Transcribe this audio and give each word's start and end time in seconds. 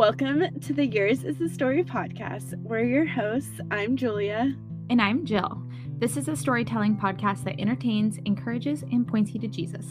Welcome 0.00 0.58
to 0.60 0.72
the 0.72 0.86
Yours 0.86 1.24
is 1.24 1.36
the 1.36 1.46
Story 1.46 1.84
podcast. 1.84 2.56
We're 2.62 2.84
your 2.84 3.04
hosts. 3.04 3.60
I'm 3.70 3.98
Julia. 3.98 4.56
And 4.88 4.98
I'm 4.98 5.26
Jill. 5.26 5.62
This 5.98 6.16
is 6.16 6.26
a 6.26 6.34
storytelling 6.34 6.96
podcast 6.96 7.44
that 7.44 7.60
entertains, 7.60 8.16
encourages, 8.24 8.80
and 8.80 9.06
points 9.06 9.34
you 9.34 9.40
to 9.40 9.46
Jesus. 9.46 9.84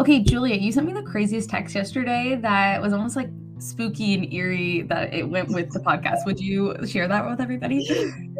Okay, 0.00 0.20
Julia, 0.20 0.54
you 0.54 0.72
sent 0.72 0.86
me 0.86 0.94
the 0.94 1.02
craziest 1.02 1.50
text 1.50 1.74
yesterday 1.74 2.38
that 2.40 2.80
was 2.80 2.94
almost 2.94 3.16
like 3.16 3.28
spooky 3.58 4.14
and 4.14 4.32
eerie 4.32 4.80
that 4.88 5.12
it 5.12 5.28
went 5.28 5.50
with 5.50 5.70
the 5.74 5.80
podcast. 5.80 6.24
Would 6.24 6.40
you 6.40 6.74
share 6.86 7.06
that 7.06 7.28
with 7.28 7.38
everybody? 7.38 7.86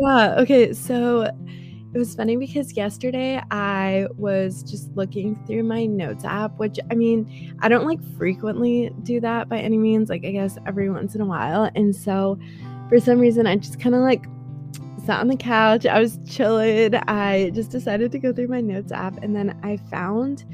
Yeah. 0.00 0.36
Okay. 0.38 0.72
So 0.72 1.30
it 1.98 2.02
was 2.02 2.14
funny 2.14 2.36
because 2.36 2.76
yesterday 2.76 3.42
I 3.50 4.06
was 4.16 4.62
just 4.62 4.88
looking 4.94 5.34
through 5.46 5.64
my 5.64 5.84
notes 5.84 6.24
app, 6.24 6.56
which 6.56 6.78
I 6.92 6.94
mean, 6.94 7.56
I 7.58 7.68
don't 7.68 7.86
like 7.86 7.98
frequently 8.16 8.92
do 9.02 9.18
that 9.18 9.48
by 9.48 9.58
any 9.58 9.78
means, 9.78 10.08
like 10.08 10.24
I 10.24 10.30
guess 10.30 10.56
every 10.64 10.88
once 10.90 11.16
in 11.16 11.20
a 11.20 11.26
while. 11.26 11.68
And 11.74 11.96
so 11.96 12.38
for 12.88 13.00
some 13.00 13.18
reason, 13.18 13.48
I 13.48 13.56
just 13.56 13.80
kind 13.80 13.96
of 13.96 14.02
like 14.02 14.26
sat 15.04 15.18
on 15.18 15.26
the 15.26 15.36
couch. 15.36 15.86
I 15.86 15.98
was 15.98 16.20
chilling. 16.24 16.94
I 16.94 17.50
just 17.52 17.72
decided 17.72 18.12
to 18.12 18.20
go 18.20 18.32
through 18.32 18.46
my 18.46 18.60
notes 18.60 18.92
app 18.92 19.20
and 19.20 19.34
then 19.34 19.58
I 19.64 19.76
found 19.90 20.44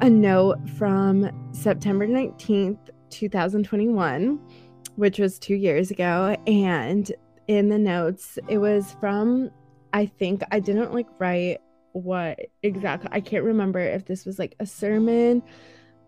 a 0.00 0.10
note 0.10 0.68
from 0.70 1.30
September 1.52 2.08
19th, 2.08 2.90
2021, 3.10 4.40
which 4.96 5.20
was 5.20 5.38
two 5.38 5.54
years 5.54 5.92
ago. 5.92 6.36
And 6.48 7.12
in 7.46 7.68
the 7.68 7.78
notes, 7.78 8.36
it 8.48 8.58
was 8.58 8.96
from, 8.98 9.52
I 9.94 10.04
think 10.06 10.42
I 10.50 10.60
didn't 10.60 10.92
like 10.92 11.06
write 11.18 11.58
what 11.92 12.38
exactly, 12.62 13.08
I 13.12 13.20
can't 13.20 13.44
remember 13.44 13.80
if 13.80 14.04
this 14.04 14.26
was 14.26 14.38
like 14.38 14.56
a 14.60 14.66
sermon 14.66 15.42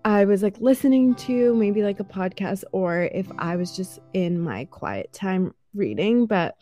I 0.06 0.24
was 0.24 0.40
like 0.40 0.60
listening 0.60 1.16
to, 1.16 1.52
maybe 1.56 1.82
like 1.82 1.98
a 1.98 2.04
podcast, 2.04 2.62
or 2.70 3.02
if 3.12 3.26
I 3.38 3.56
was 3.56 3.74
just 3.74 3.98
in 4.12 4.38
my 4.38 4.66
quiet 4.66 5.12
time 5.12 5.52
reading. 5.74 6.26
But 6.26 6.54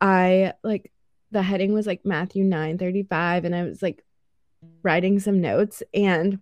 I 0.00 0.54
like 0.64 0.90
the 1.30 1.42
heading 1.42 1.74
was 1.74 1.86
like 1.86 2.06
Matthew 2.06 2.44
9 2.44 2.78
35, 2.78 3.44
and 3.44 3.54
I 3.54 3.64
was 3.64 3.82
like 3.82 4.02
writing 4.82 5.20
some 5.20 5.42
notes. 5.42 5.82
And 5.92 6.38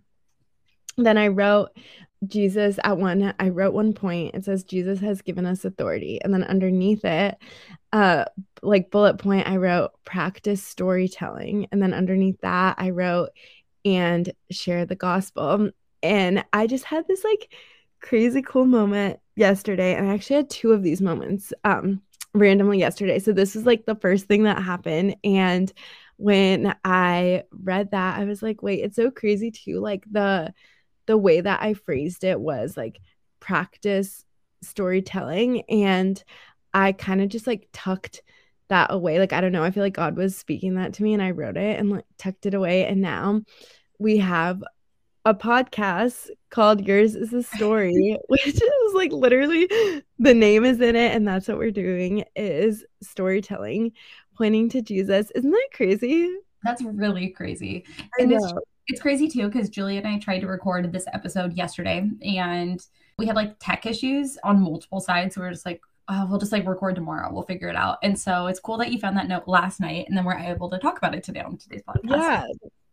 then 0.95 1.17
I 1.17 1.27
wrote 1.27 1.71
Jesus 2.27 2.79
at 2.83 2.97
one, 2.97 3.33
I 3.39 3.49
wrote 3.49 3.73
one 3.73 3.93
point, 3.93 4.35
it 4.35 4.45
says, 4.45 4.63
Jesus 4.63 4.99
has 4.99 5.21
given 5.21 5.45
us 5.45 5.65
authority. 5.65 6.21
And 6.21 6.33
then 6.33 6.43
underneath 6.43 7.03
it, 7.03 7.37
uh, 7.91 8.25
like 8.61 8.91
bullet 8.91 9.17
point, 9.17 9.47
I 9.47 9.57
wrote 9.57 9.91
practice 10.05 10.63
storytelling. 10.63 11.67
And 11.71 11.81
then 11.81 11.93
underneath 11.93 12.39
that, 12.41 12.75
I 12.77 12.91
wrote 12.91 13.29
and 13.83 14.31
share 14.51 14.85
the 14.85 14.95
gospel. 14.95 15.71
And 16.03 16.45
I 16.53 16.67
just 16.67 16.85
had 16.85 17.07
this 17.07 17.23
like 17.23 17.51
crazy 18.01 18.41
cool 18.41 18.65
moment 18.65 19.19
yesterday. 19.35 19.95
And 19.95 20.09
I 20.09 20.13
actually 20.13 20.37
had 20.37 20.49
two 20.49 20.73
of 20.73 20.83
these 20.83 21.01
moments 21.01 21.53
um 21.63 22.01
randomly 22.33 22.79
yesterday. 22.79 23.19
So 23.19 23.33
this 23.33 23.55
is 23.55 23.65
like 23.65 23.85
the 23.85 23.95
first 23.95 24.27
thing 24.27 24.43
that 24.43 24.61
happened. 24.61 25.15
And 25.23 25.71
when 26.17 26.75
I 26.85 27.43
read 27.51 27.91
that, 27.91 28.19
I 28.19 28.25
was 28.25 28.41
like, 28.41 28.61
wait, 28.61 28.83
it's 28.83 28.95
so 28.95 29.11
crazy 29.11 29.51
too. 29.51 29.79
Like 29.79 30.03
the 30.09 30.53
the 31.11 31.17
way 31.17 31.41
that 31.41 31.61
I 31.61 31.73
phrased 31.73 32.23
it 32.23 32.39
was 32.39 32.77
like 32.77 33.01
practice 33.41 34.23
storytelling. 34.63 35.63
And 35.63 36.23
I 36.73 36.93
kind 36.93 37.21
of 37.21 37.27
just 37.27 37.47
like 37.47 37.67
tucked 37.73 38.21
that 38.69 38.93
away. 38.93 39.19
Like, 39.19 39.33
I 39.33 39.41
don't 39.41 39.51
know. 39.51 39.61
I 39.61 39.71
feel 39.71 39.83
like 39.83 39.93
God 39.93 40.15
was 40.15 40.37
speaking 40.37 40.75
that 40.75 40.93
to 40.93 41.03
me 41.03 41.13
and 41.13 41.21
I 41.21 41.31
wrote 41.31 41.57
it 41.57 41.77
and 41.77 41.89
like 41.89 42.05
tucked 42.17 42.45
it 42.45 42.53
away. 42.53 42.85
And 42.85 43.01
now 43.01 43.41
we 43.99 44.19
have 44.19 44.63
a 45.25 45.33
podcast 45.33 46.29
called 46.49 46.87
Yours 46.87 47.13
is 47.13 47.33
a 47.33 47.43
Story, 47.43 48.17
which 48.29 48.47
is 48.47 48.93
like 48.93 49.11
literally 49.11 49.67
the 50.17 50.33
name 50.33 50.63
is 50.63 50.79
in 50.79 50.95
it. 50.95 51.13
And 51.13 51.27
that's 51.27 51.49
what 51.49 51.57
we're 51.57 51.71
doing 51.71 52.23
is 52.37 52.85
storytelling, 53.03 53.91
pointing 54.37 54.69
to 54.69 54.81
Jesus. 54.81 55.29
Isn't 55.35 55.51
that 55.51 55.69
crazy? 55.73 56.33
That's 56.63 56.81
really 56.83 57.31
crazy. 57.31 57.83
and 58.17 58.31
it's 58.31 58.53
it's 58.87 59.01
crazy 59.01 59.27
too 59.27 59.47
because 59.47 59.69
Julia 59.69 59.99
and 59.99 60.07
I 60.07 60.19
tried 60.19 60.39
to 60.39 60.47
record 60.47 60.91
this 60.91 61.05
episode 61.13 61.53
yesterday 61.53 62.09
and 62.23 62.85
we 63.17 63.25
had 63.25 63.35
like 63.35 63.55
tech 63.59 63.85
issues 63.85 64.37
on 64.43 64.61
multiple 64.61 64.99
sides. 64.99 65.35
So 65.35 65.41
we 65.41 65.47
are 65.47 65.51
just 65.51 65.65
like, 65.65 65.81
oh, 66.07 66.27
we'll 66.29 66.39
just 66.39 66.51
like 66.51 66.67
record 66.67 66.95
tomorrow. 66.95 67.31
We'll 67.31 67.43
figure 67.43 67.67
it 67.67 67.75
out. 67.75 67.99
And 68.03 68.17
so 68.17 68.47
it's 68.47 68.59
cool 68.59 68.77
that 68.77 68.91
you 68.91 68.99
found 68.99 69.17
that 69.17 69.27
note 69.27 69.47
last 69.47 69.79
night 69.79 70.05
and 70.07 70.17
then 70.17 70.25
we're 70.25 70.37
able 70.37 70.69
to 70.69 70.79
talk 70.79 70.97
about 70.97 71.15
it 71.15 71.23
today 71.23 71.41
on 71.41 71.57
today's 71.57 71.83
podcast. 71.83 72.09
Yeah. 72.09 72.45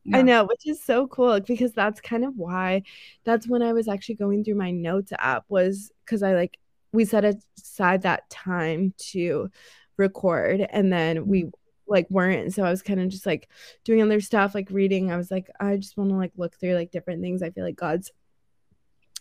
Yeah. 0.05 0.19
I 0.19 0.23
know, 0.23 0.45
which 0.45 0.67
is 0.67 0.83
so 0.83 1.07
cool 1.07 1.39
because 1.41 1.73
that's 1.73 2.01
kind 2.01 2.25
of 2.25 2.35
why 2.37 2.83
that's 3.25 3.47
when 3.47 3.63
I 3.63 3.75
was 3.75 3.89
actually 3.89 4.15
going 4.15 4.43
through 4.43 4.55
my 4.55 4.71
notes 4.71 5.13
app 5.19 5.45
was 5.49 5.93
because 6.05 6.23
I 6.23 6.35
like 6.35 6.59
we 6.93 7.05
set 7.05 7.25
aside 7.59 8.03
that 8.03 8.31
time 8.31 8.95
to 9.11 9.51
record 9.99 10.67
and 10.71 10.91
then 10.91 11.27
we 11.27 11.51
like 11.89 12.07
weren't 12.11 12.53
so 12.53 12.65
i 12.65 12.71
was 12.71 12.83
kind 12.83 13.01
of 13.01 13.09
just 13.09 13.27
like 13.27 13.49
doing 13.85 14.03
other 14.03 14.21
stuff 14.21 14.55
like 14.55 14.69
reading 14.71 15.11
i 15.11 15.17
was 15.17 15.31
like 15.31 15.49
i 15.61 15.77
just 15.77 15.97
want 15.97 16.11
to 16.11 16.17
like 16.17 16.33
look 16.37 16.55
through 16.57 16.75
like 16.75 16.91
different 16.91 17.23
things 17.23 17.43
i 17.43 17.51
feel 17.51 17.65
like 17.65 17.77
god's 17.77 18.11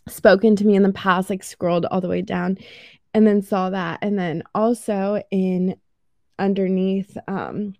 spoken 0.07 0.55
to 0.55 0.65
me 0.65 0.75
in 0.75 0.83
the 0.83 0.93
past 0.93 1.29
like 1.29 1.43
scrolled 1.43 1.85
all 1.85 2.01
the 2.01 2.07
way 2.07 2.21
down 2.21 2.57
and 3.13 3.25
then 3.25 3.41
saw 3.41 3.69
that 3.69 3.99
and 4.01 4.17
then 4.17 4.43
also 4.53 5.21
in 5.31 5.75
underneath 6.39 7.17
um 7.27 7.73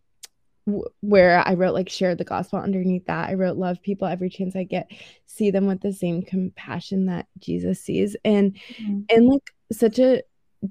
where 1.00 1.40
I 1.48 1.54
wrote 1.54 1.74
like 1.74 1.90
share 1.90 2.16
the 2.16 2.26
gospel 2.26 2.60
underneath 2.60 3.06
that. 3.06 3.30
I 3.30 3.36
wrote 3.36 3.58
love 3.58 3.82
people 3.82 4.08
every 4.08 4.30
chance 4.30 4.56
I 4.56 4.64
get, 4.64 4.92
see 5.26 5.50
them 5.50 5.66
with 5.66 5.82
the 5.82 5.94
same 5.94 6.22
compassion 6.22 7.06
that 7.06 7.28
Jesus 7.40 7.82
sees. 7.82 8.18
And 8.26 8.54
mm-hmm. 8.78 9.00
in 9.10 9.28
like 9.28 9.50
such 9.72 10.00
a 10.00 10.24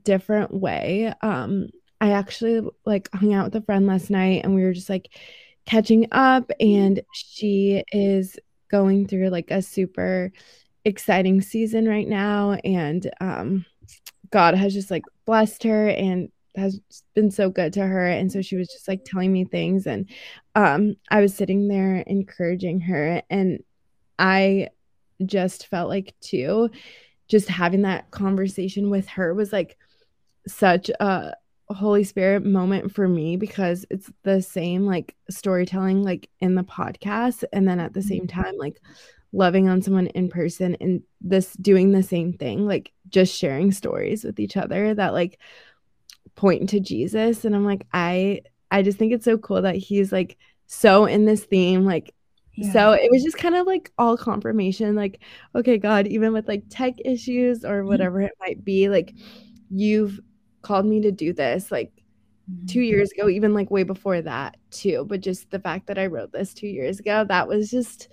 different 0.03 0.53
way. 0.53 1.15
Um 1.23 1.69
I 2.01 2.11
actually 2.11 2.69
like 2.85 3.09
hung 3.13 3.33
out 3.33 3.47
with 3.47 3.63
a 3.63 3.65
friend 3.65 3.87
last 3.87 4.11
night 4.11 4.43
and 4.45 4.55
we 4.55 4.63
were 4.63 4.73
just 4.73 4.91
like 4.91 5.09
catching 5.65 6.07
up 6.13 6.51
and 6.61 7.01
she 7.13 7.83
is 7.93 8.39
going 8.71 9.07
through 9.07 9.29
like 9.29 9.51
a 9.51 9.63
super 9.63 10.33
exciting 10.85 11.41
season 11.41 11.89
right 11.89 12.07
now 12.07 12.53
and 12.65 13.11
um 13.21 13.65
God 14.31 14.55
has 14.55 14.73
just 14.73 14.91
like 14.91 15.05
blessed 15.25 15.63
her 15.65 15.89
and 15.89 16.31
has 16.57 16.81
been 17.15 17.31
so 17.31 17.51
good 17.51 17.73
to 17.75 17.87
her 17.87 18.07
and 18.07 18.31
so 18.31 18.41
she 18.41 18.57
was 18.57 18.69
just 18.69 18.89
like 18.89 19.05
telling 19.05 19.33
me 19.33 19.45
things 19.45 19.87
and 19.87 20.09
um 20.55 20.97
I 21.11 21.21
was 21.21 21.35
sitting 21.35 21.69
there 21.69 21.97
encouraging 21.97 22.81
her 22.81 23.23
and 23.29 23.63
I 24.19 24.69
just 25.25 25.67
felt 25.67 25.89
like 25.89 26.15
too 26.21 26.71
just 27.29 27.49
having 27.49 27.83
that 27.83 28.11
conversation 28.11 28.91
with 28.91 29.09
her 29.09 29.35
was 29.35 29.53
like 29.53 29.77
such 30.47 30.91
a 31.01 31.35
Holy 31.69 32.05
Spirit 32.05 32.45
moment 32.45 32.93
for 32.93 33.09
me 33.09 33.37
because 33.37 33.85
it's 33.91 34.11
the 34.23 34.41
same 34.41 34.87
like 34.87 35.17
storytelling 35.29 36.03
like 36.03 36.31
in 36.41 36.55
the 36.55 36.63
podcast 36.63 37.45
and 37.53 37.67
then 37.67 37.81
at 37.81 37.93
the 37.93 38.03
same 38.03 38.27
mm-hmm. 38.27 38.41
time 38.43 38.55
like 38.57 38.81
loving 39.33 39.69
on 39.69 39.83
someone 39.83 40.07
in 40.09 40.29
person 40.29 40.77
and 40.81 41.03
this 41.21 41.53
doing 41.55 41.91
the 41.91 42.03
same 42.03 42.33
thing 42.33 42.67
like 42.67 42.93
just 43.09 43.37
sharing 43.37 43.73
stories 43.73 44.23
with 44.23 44.39
each 44.39 44.57
other 44.57 44.95
that 44.95 45.13
like 45.13 45.41
point 46.37 46.69
to 46.69 46.81
Jesus 46.81 47.45
and 47.45 47.55
I'm 47.55 47.65
like 47.65 47.87
I 47.93 48.43
I 48.71 48.83
just 48.83 48.97
think 48.97 49.13
it's 49.13 49.25
so 49.25 49.37
cool 49.37 49.63
that 49.63 49.77
he's 49.77 50.13
like 50.13 50.37
so 50.67 51.07
in 51.07 51.25
this 51.25 51.45
theme 51.45 51.85
like 51.85 52.15
yeah. 52.55 52.73
so 52.73 52.93
it 52.93 53.11
was 53.11 53.25
just 53.25 53.39
kind 53.39 53.57
of 53.57 53.67
like 53.67 53.93
all 53.99 54.17
confirmation 54.17 54.95
like 54.95 55.21
okay 55.55 55.79
God 55.79 56.07
even 56.07 56.33
with 56.33 56.47
like 56.47 56.63
tech 56.71 56.95
issues 57.05 57.65
or 57.65 57.81
mm-hmm. 57.81 57.89
whatever 57.89 58.23
it 58.23 58.33
might 58.39 58.65
be 58.65 58.89
like 58.89 59.15
you've 59.69 60.21
called 60.67 60.85
me 60.85 61.01
to 61.01 61.13
do 61.13 61.33
this 61.33 61.71
like 61.71 61.93
two 62.67 62.81
mm-hmm. 62.81 62.83
years 62.83 63.13
ago, 63.13 63.29
even 63.29 63.55
like 63.55 63.71
way 63.71 63.85
before 63.85 64.21
that 64.21 64.57
too. 64.73 65.07
But 65.09 65.21
just 65.21 65.49
the 65.51 65.61
fact 65.61 65.87
that 65.87 65.99
I 65.99 66.07
wrote 66.07 66.33
this 66.33 66.53
two 66.53 66.67
years 66.67 66.99
ago, 66.99 67.25
that 67.29 67.47
was 67.47 67.71
just 67.71 68.09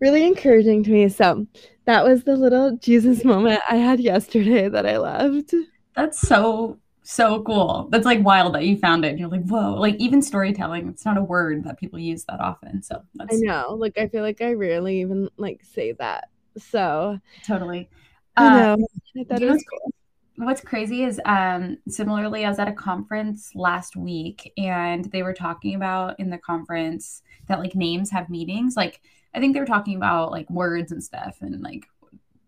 really 0.00 0.26
encouraging 0.26 0.82
to 0.84 0.90
me. 0.90 1.08
So 1.10 1.46
that 1.84 2.02
was 2.02 2.24
the 2.24 2.34
little 2.34 2.76
Jesus 2.78 3.24
moment 3.24 3.60
I 3.68 3.76
had 3.76 4.00
yesterday 4.00 4.70
that 4.70 4.86
I 4.86 4.96
loved. 4.96 5.54
That's 5.94 6.18
so 6.18 6.78
so 7.02 7.42
cool. 7.42 7.88
That's 7.90 8.06
like 8.06 8.24
wild 8.24 8.54
that 8.54 8.64
you 8.64 8.78
found 8.78 9.04
it. 9.04 9.18
You're 9.18 9.28
like, 9.28 9.46
whoa, 9.46 9.74
like 9.74 9.96
even 9.96 10.22
storytelling, 10.22 10.88
it's 10.88 11.04
not 11.04 11.18
a 11.18 11.22
word 11.22 11.62
that 11.64 11.78
people 11.78 11.98
use 11.98 12.24
that 12.24 12.40
often. 12.40 12.82
So 12.82 13.02
that's 13.14 13.36
I 13.36 13.38
know. 13.40 13.76
Like 13.78 13.98
I 13.98 14.08
feel 14.08 14.22
like 14.22 14.40
I 14.40 14.54
rarely 14.54 15.02
even 15.02 15.28
like 15.36 15.62
say 15.62 15.92
that. 15.92 16.30
So 16.56 17.20
totally. 17.44 17.90
I 18.34 18.60
know. 18.60 18.72
Uh, 18.72 19.20
I 19.20 19.24
thought 19.24 19.42
it 19.42 19.50
was 19.50 19.64
cool 19.70 19.92
what's 20.36 20.60
crazy 20.60 21.04
is 21.04 21.20
um 21.24 21.78
similarly 21.88 22.44
i 22.44 22.48
was 22.48 22.58
at 22.58 22.68
a 22.68 22.72
conference 22.72 23.50
last 23.54 23.96
week 23.96 24.52
and 24.58 25.06
they 25.06 25.22
were 25.22 25.32
talking 25.32 25.74
about 25.74 26.18
in 26.20 26.30
the 26.30 26.38
conference 26.38 27.22
that 27.48 27.58
like 27.58 27.74
names 27.74 28.10
have 28.10 28.28
meanings. 28.28 28.76
Like 28.76 29.00
i 29.34 29.40
think 29.40 29.54
they 29.54 29.60
were 29.60 29.66
talking 29.66 29.96
about 29.96 30.30
like 30.30 30.48
words 30.50 30.92
and 30.92 31.02
stuff 31.02 31.38
and 31.40 31.62
like 31.62 31.86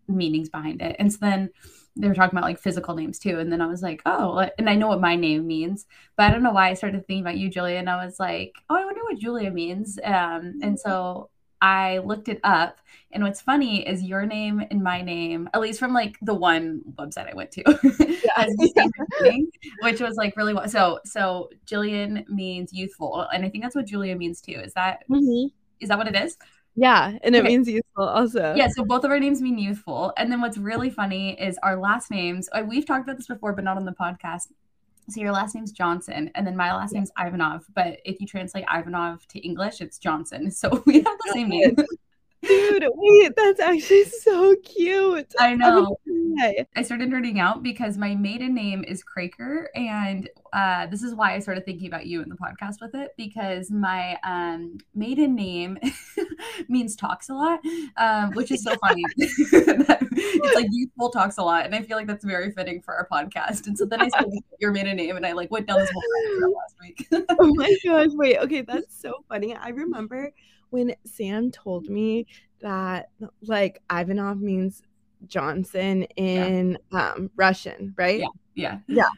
meanings 0.07 0.49
behind 0.49 0.81
it. 0.81 0.95
And 0.97 1.11
so 1.11 1.19
then 1.21 1.51
they 1.95 2.07
were 2.07 2.15
talking 2.15 2.37
about 2.37 2.47
like 2.47 2.59
physical 2.59 2.95
names 2.95 3.19
too. 3.19 3.39
And 3.39 3.51
then 3.51 3.61
i 3.61 3.67
was 3.67 3.81
like 3.81 4.01
oh 4.05 4.47
and 4.57 4.69
i 4.69 4.75
know 4.75 4.87
what 4.87 5.01
my 5.01 5.15
name 5.15 5.47
means 5.47 5.85
but 6.15 6.23
i 6.23 6.31
don't 6.31 6.43
know 6.43 6.51
why 6.51 6.69
i 6.69 6.73
started 6.73 7.05
thinking 7.07 7.23
about 7.23 7.37
you 7.37 7.49
julia. 7.49 7.77
And 7.77 7.89
i 7.89 8.03
was 8.03 8.19
like 8.19 8.53
oh 8.69 8.75
i 8.75 8.85
wonder 8.85 9.03
what 9.03 9.19
julia 9.19 9.51
means. 9.51 9.99
Um 10.03 10.59
and 10.61 10.79
so 10.79 11.29
I 11.61 11.99
looked 11.99 12.29
it 12.29 12.39
up. 12.43 12.79
And 13.11 13.23
what's 13.23 13.41
funny 13.41 13.87
is 13.87 14.03
your 14.03 14.25
name 14.25 14.61
and 14.69 14.83
my 14.83 15.01
name, 15.01 15.49
at 15.53 15.61
least 15.61 15.79
from 15.79 15.93
like 15.93 16.17
the 16.21 16.35
one 16.35 16.81
website 16.93 17.29
I 17.29 17.33
went 17.33 17.51
to, 17.53 17.63
yeah. 18.35 19.35
which 19.81 19.99
was 19.99 20.15
like 20.15 20.37
really 20.37 20.55
so. 20.67 20.99
So 21.05 21.49
Jillian 21.65 22.27
means 22.29 22.71
youthful, 22.71 23.27
and 23.33 23.43
I 23.43 23.49
think 23.49 23.63
that's 23.63 23.75
what 23.75 23.87
Julia 23.87 24.15
means 24.15 24.41
too. 24.41 24.59
Is 24.63 24.73
that 24.73 25.05
mm-hmm. 25.09 25.47
is 25.79 25.89
that 25.89 25.97
what 25.97 26.07
it 26.07 26.15
is? 26.15 26.37
Yeah, 26.75 27.17
and 27.23 27.35
it 27.35 27.39
okay. 27.39 27.47
means 27.47 27.67
youthful 27.67 28.07
also. 28.07 28.53
Yeah, 28.55 28.67
so 28.67 28.85
both 28.85 29.03
of 29.03 29.11
our 29.11 29.19
names 29.19 29.41
mean 29.41 29.57
youthful. 29.57 30.13
And 30.15 30.31
then 30.31 30.39
what's 30.39 30.57
really 30.57 30.89
funny 30.89 31.31
is 31.41 31.57
our 31.63 31.77
last 31.77 32.11
names. 32.11 32.47
Uh, 32.53 32.63
we've 32.65 32.85
talked 32.85 33.03
about 33.03 33.17
this 33.17 33.27
before, 33.27 33.53
but 33.53 33.63
not 33.63 33.75
on 33.75 33.85
the 33.85 33.91
podcast. 33.91 34.47
So 35.09 35.21
your 35.21 35.31
last 35.31 35.55
name's 35.55 35.71
Johnson, 35.71 36.31
and 36.35 36.45
then 36.45 36.55
my 36.55 36.73
last 36.73 36.93
name's 36.93 37.11
Ivanov. 37.17 37.65
But 37.73 37.99
if 38.05 38.19
you 38.19 38.27
translate 38.27 38.65
Ivanov 38.71 39.25
to 39.27 39.39
English, 39.39 39.81
it's 39.81 39.97
Johnson. 39.97 40.51
So 40.59 40.83
we 40.85 40.95
have 40.95 41.17
the 41.25 41.31
same 41.33 41.49
name. 41.49 41.75
Dude, 42.41 42.85
wait, 42.95 43.35
that's 43.35 43.59
actually 43.59 44.05
so 44.05 44.55
cute. 44.63 45.33
I 45.39 45.55
know. 45.55 45.97
I 46.75 46.81
started 46.83 47.09
nerding 47.09 47.37
out 47.39 47.63
because 47.63 47.97
my 47.97 48.15
maiden 48.15 48.53
name 48.53 48.85
is 48.87 49.03
Craker, 49.03 49.65
and 49.75 50.29
uh, 50.53 50.87
this 50.87 51.03
is 51.03 51.13
why 51.13 51.33
I 51.33 51.39
started 51.39 51.65
thinking 51.65 51.87
about 51.87 52.05
you 52.05 52.21
in 52.21 52.29
the 52.29 52.35
podcast 52.35 52.75
with 52.79 52.95
it 52.95 53.11
because 53.17 53.69
my 53.71 54.17
um, 54.23 54.77
maiden 54.95 55.35
name 55.35 55.77
means 56.69 56.95
talks 56.95 57.29
a 57.29 57.33
lot, 57.33 57.59
um, 57.97 58.31
which 58.31 58.51
is 58.51 58.63
so 58.63 58.73
funny. 58.77 59.03
it's 59.17 60.55
like 60.55 60.67
youthful 60.71 61.09
talks 61.09 61.37
a 61.37 61.43
lot, 61.43 61.65
and 61.65 61.75
I 61.75 61.81
feel 61.81 61.97
like 61.97 62.07
that's 62.07 62.23
very 62.23 62.51
fitting 62.51 62.81
for 62.81 62.95
our 62.95 63.07
podcast. 63.11 63.67
And 63.67 63.77
so 63.77 63.85
then 63.85 64.01
I 64.01 64.07
said 64.09 64.25
your 64.59 64.71
maiden 64.71 64.95
name, 64.95 65.17
and 65.17 65.25
I 65.25 65.33
like 65.33 65.51
went 65.51 65.67
down 65.67 65.79
this 65.79 65.91
whole 65.91 66.53
last 66.53 66.75
week. 66.81 67.07
oh 67.11 67.53
my 67.55 67.75
gosh! 67.83 68.11
Wait, 68.13 68.37
okay, 68.37 68.61
that's 68.61 68.97
so 68.97 69.25
funny. 69.27 69.55
I 69.55 69.69
remember 69.69 70.31
when 70.69 70.95
Sam 71.05 71.51
told 71.51 71.89
me 71.89 72.27
that 72.61 73.09
like 73.41 73.81
Ivanov 73.91 74.39
means 74.39 74.83
Johnson 75.27 76.03
in 76.15 76.77
yeah. 76.91 77.11
um 77.11 77.31
Russian, 77.35 77.93
right? 77.97 78.19
Yeah. 78.19 78.27
Yeah. 78.55 78.79
Yeah. 78.87 79.09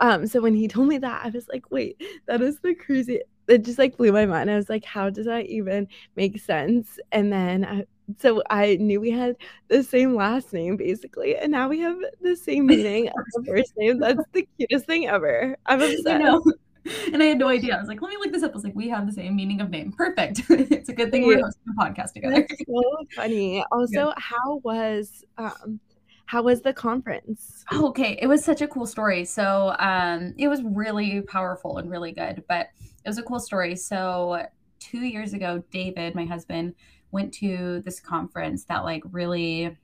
Um, 0.00 0.26
so 0.26 0.40
when 0.40 0.54
he 0.54 0.68
told 0.68 0.88
me 0.88 0.98
that, 0.98 1.24
I 1.24 1.30
was 1.30 1.48
like, 1.48 1.70
wait, 1.70 2.02
that 2.26 2.42
is 2.42 2.58
the 2.58 2.74
crazy 2.74 3.20
it 3.48 3.64
just 3.64 3.78
like 3.78 3.96
blew 3.96 4.12
my 4.12 4.26
mind. 4.26 4.50
I 4.50 4.56
was 4.56 4.68
like, 4.68 4.84
how 4.84 5.10
does 5.10 5.26
that 5.26 5.46
even 5.46 5.88
make 6.16 6.40
sense? 6.40 6.98
And 7.12 7.32
then 7.32 7.64
I, 7.64 7.84
so 8.18 8.42
I 8.50 8.76
knew 8.76 9.00
we 9.00 9.10
had 9.10 9.36
the 9.68 9.82
same 9.82 10.14
last 10.14 10.52
name 10.52 10.76
basically, 10.76 11.36
and 11.36 11.52
now 11.52 11.68
we 11.68 11.80
have 11.80 11.96
the 12.20 12.36
same 12.36 12.66
meaning 12.66 13.08
of 13.08 13.14
the 13.34 13.44
first 13.46 13.72
name. 13.76 13.98
That's 13.98 14.22
the 14.32 14.46
cutest 14.58 14.86
thing 14.86 15.06
ever. 15.08 15.56
I'm 15.66 15.80
obsessed. 15.82 16.48
and 17.12 17.22
I 17.22 17.26
had 17.26 17.38
no 17.38 17.48
idea. 17.48 17.74
I 17.74 17.80
was 17.80 17.88
like, 17.88 18.02
let 18.02 18.10
me 18.10 18.16
look 18.18 18.32
this 18.32 18.42
up. 18.42 18.50
I 18.50 18.54
was 18.54 18.64
like, 18.64 18.74
we 18.74 18.88
have 18.88 19.06
the 19.06 19.12
same 19.12 19.36
meaning 19.36 19.60
of 19.60 19.70
name. 19.70 19.92
Perfect. 19.92 20.42
it's 20.50 20.88
a 20.88 20.92
good 20.92 21.10
thing 21.10 21.26
we're 21.26 21.40
hosting 21.40 21.62
a 21.78 21.82
podcast 21.82 22.12
together. 22.12 22.46
That's 22.48 22.64
so 22.66 22.82
funny. 23.14 23.64
Also, 23.72 24.06
Good. 24.06 24.14
how 24.16 24.56
was 24.64 25.24
um 25.38 25.80
how 26.26 26.42
was 26.42 26.62
the 26.62 26.72
conference? 26.72 27.64
Oh, 27.70 27.88
okay. 27.88 28.18
It 28.20 28.26
was 28.26 28.44
such 28.44 28.62
a 28.62 28.66
cool 28.66 28.86
story. 28.86 29.24
So 29.24 29.74
um 29.78 30.34
it 30.36 30.48
was 30.48 30.62
really 30.62 31.22
powerful 31.22 31.78
and 31.78 31.90
really 31.90 32.12
good, 32.12 32.44
but 32.48 32.68
it 33.04 33.08
was 33.08 33.18
a 33.18 33.22
cool 33.22 33.40
story. 33.40 33.76
So 33.76 34.46
two 34.78 35.00
years 35.00 35.32
ago, 35.32 35.62
David, 35.70 36.14
my 36.14 36.24
husband, 36.24 36.74
went 37.12 37.32
to 37.32 37.80
this 37.84 38.00
conference 38.00 38.64
that 38.64 38.84
like 38.84 39.02
really 39.10 39.76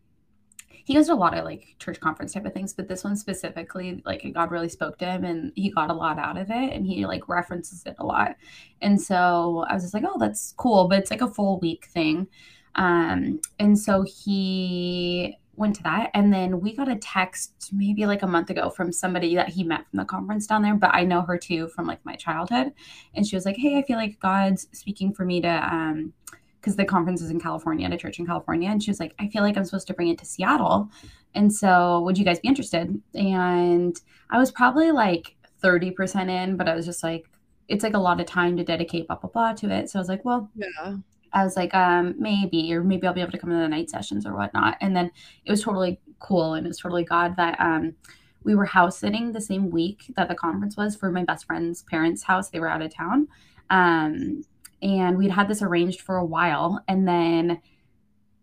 he 0.85 0.95
goes 0.95 1.07
to 1.07 1.13
a 1.13 1.15
lot 1.15 1.37
of 1.37 1.45
like 1.45 1.77
church 1.79 2.01
conference 2.01 2.33
type 2.33 2.47
of 2.47 2.53
things, 2.53 2.73
but 2.73 2.89
this 2.89 3.05
one 3.05 3.17
specifically, 3.17 4.03
like 4.05 4.27
God 4.35 4.51
really 4.51 4.69
spoke 4.69 4.99
to 4.99 5.05
him 5.05 5.25
and 5.25 5.53
he 5.55 5.71
got 5.71 5.91
a 5.91 5.95
lot 5.95 6.19
out 6.19 6.37
of 6.37 6.51
it 6.51 6.73
and 6.73 6.87
he 6.87 7.07
like 7.07 7.29
references 7.29 7.83
it 7.87 7.97
a 7.99 8.05
lot. 8.05 8.37
And 8.81 9.01
so 9.01 9.65
I 9.69 9.75
was 9.75 9.83
just 9.83 9.95
like, 9.95 10.05
oh, 10.07 10.19
that's 10.19 10.55
cool. 10.57 10.89
But 10.89 10.99
it's 10.99 11.11
like 11.11 11.23
a 11.23 11.29
full 11.29 11.61
week 11.61 11.87
thing. 11.87 12.29
Um, 12.75 13.41
and 13.59 13.79
so 13.79 14.03
he 14.03 15.37
went 15.57 15.77
to 15.77 15.83
that. 15.83 16.11
And 16.15 16.33
then 16.33 16.61
we 16.61 16.75
got 16.75 16.89
a 16.89 16.97
text 16.97 17.71
maybe 17.73 18.07
like 18.07 18.23
a 18.23 18.27
month 18.27 18.51
ago 18.51 18.71
from 18.71 18.93
somebody 18.93 19.35
that 19.37 19.51
he 19.51 19.63
met 19.63 19.89
from 19.91 19.99
the 19.99 20.05
conference 20.05 20.47
down 20.47 20.63
there, 20.63 20.75
but 20.75 20.95
I 20.95 21.05
know 21.05 21.23
her 21.23 21.37
too 21.37 21.69
from 21.69 21.87
like 21.87 22.05
my 22.05 22.17
childhood. 22.17 22.73
And 23.15 23.27
she 23.27 23.37
was 23.37 23.45
like, 23.45 23.57
Hey, 23.57 23.79
I 23.79 23.83
feel 23.83 23.99
like 23.99 24.19
God's 24.21 24.67
speaking 24.73 25.13
for 25.13 25.25
me 25.25 25.41
to 25.43 25.49
um 25.49 26.15
because 26.61 26.77
the 26.77 26.85
conference 26.85 27.23
is 27.23 27.31
in 27.31 27.41
California 27.41 27.87
at 27.87 27.93
a 27.93 27.97
church 27.97 28.19
in 28.19 28.27
California. 28.27 28.69
And 28.69 28.83
she 28.83 28.91
was 28.91 29.01
like, 29.01 29.15
I 29.19 29.29
feel 29.29 29.43
like 29.43 29.57
I'm 29.57 29.65
supposed 29.65 29.87
to 29.87 29.95
bring 29.95 30.09
it 30.09 30.19
to 30.19 30.27
Seattle. 30.27 30.91
And 31.35 31.53
so 31.53 32.01
would 32.01 32.19
you 32.19 32.25
guys 32.25 32.41
be 32.41 32.49
interested? 32.49 33.01
And 33.15 34.01
I 34.31 34.39
was 34.39 34.51
probably 34.51 34.91
like 34.91 35.37
30% 35.63 36.29
in, 36.29 36.57
but 36.57 36.69
I 36.69 36.75
was 36.75 36.87
just 36.87 37.03
like, 37.03 37.27
it's 37.69 37.85
like 37.85 37.95
a 37.95 37.99
lot 37.99 38.21
of 38.21 38.27
time 38.27 38.57
to 38.57 38.65
dedicate 38.65 39.07
blah 39.07 39.17
blah 39.17 39.31
blah 39.31 39.53
to 39.55 39.71
it. 39.71 39.89
So 39.89 39.99
I 39.99 40.01
was 40.01 40.09
like, 40.09 40.25
well, 40.25 40.51
yeah. 40.55 40.97
I 41.33 41.45
was 41.45 41.57
like, 41.57 41.73
um, 41.75 42.17
maybe, 42.19 42.75
or 42.75 42.83
maybe 42.83 43.07
I'll 43.07 43.15
be 43.15 43.21
able 43.21 43.31
to 43.31 43.39
come 43.39 43.51
to 43.51 43.57
the 43.57 43.69
night 43.69 43.89
sessions 43.89 44.27
or 44.27 44.35
whatnot. 44.35 44.77
And 44.81 44.97
then 44.97 45.13
it 45.45 45.51
was 45.51 45.63
totally 45.63 46.01
cool 46.19 46.55
and 46.55 46.67
it 46.67 46.69
was 46.69 46.79
totally 46.79 47.05
God 47.05 47.37
that 47.37 47.59
um 47.61 47.95
we 48.43 48.55
were 48.55 48.65
house 48.65 48.99
sitting 48.99 49.33
the 49.33 49.41
same 49.41 49.71
week 49.71 50.13
that 50.17 50.29
the 50.29 50.35
conference 50.35 50.77
was 50.77 50.97
for 50.97 51.11
my 51.11 51.25
best 51.25 51.47
friend's 51.47 51.83
parents' 51.83 52.23
house. 52.23 52.51
They 52.51 52.61
were 52.61 52.69
out 52.69 52.83
of 52.83 52.95
town. 52.95 53.29
Um, 53.69 54.43
and 54.83 55.19
we'd 55.19 55.31
had 55.31 55.49
this 55.49 55.63
arranged 55.63 56.01
for 56.01 56.17
a 56.17 56.25
while 56.25 56.83
and 56.89 57.07
then 57.07 57.61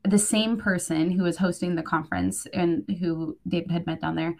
the 0.03 0.17
same 0.17 0.57
person 0.57 1.11
who 1.11 1.23
was 1.23 1.37
hosting 1.37 1.75
the 1.75 1.83
conference 1.83 2.47
and 2.53 2.85
who 2.99 3.37
David 3.47 3.71
had 3.71 3.85
met 3.85 4.01
down 4.01 4.15
there 4.15 4.35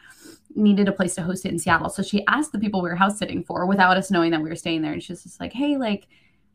needed 0.56 0.88
a 0.88 0.92
place 0.92 1.16
to 1.16 1.22
host 1.22 1.46
it 1.46 1.52
in 1.52 1.60
Seattle. 1.60 1.90
So 1.90 2.02
she 2.02 2.26
asked 2.28 2.52
the 2.52 2.60
people 2.60 2.82
we 2.82 2.90
were 2.90 2.96
house 2.96 3.20
sitting 3.20 3.44
for 3.44 3.66
without 3.66 3.98
us 3.98 4.10
knowing 4.10 4.32
that 4.32 4.42
we 4.42 4.50
were 4.50 4.56
staying 4.56 4.82
there. 4.82 4.94
And 4.94 5.04
she 5.04 5.12
was 5.12 5.24
just 5.24 5.40
like, 5.40 5.54
Hey, 5.54 5.78
like, 5.78 6.08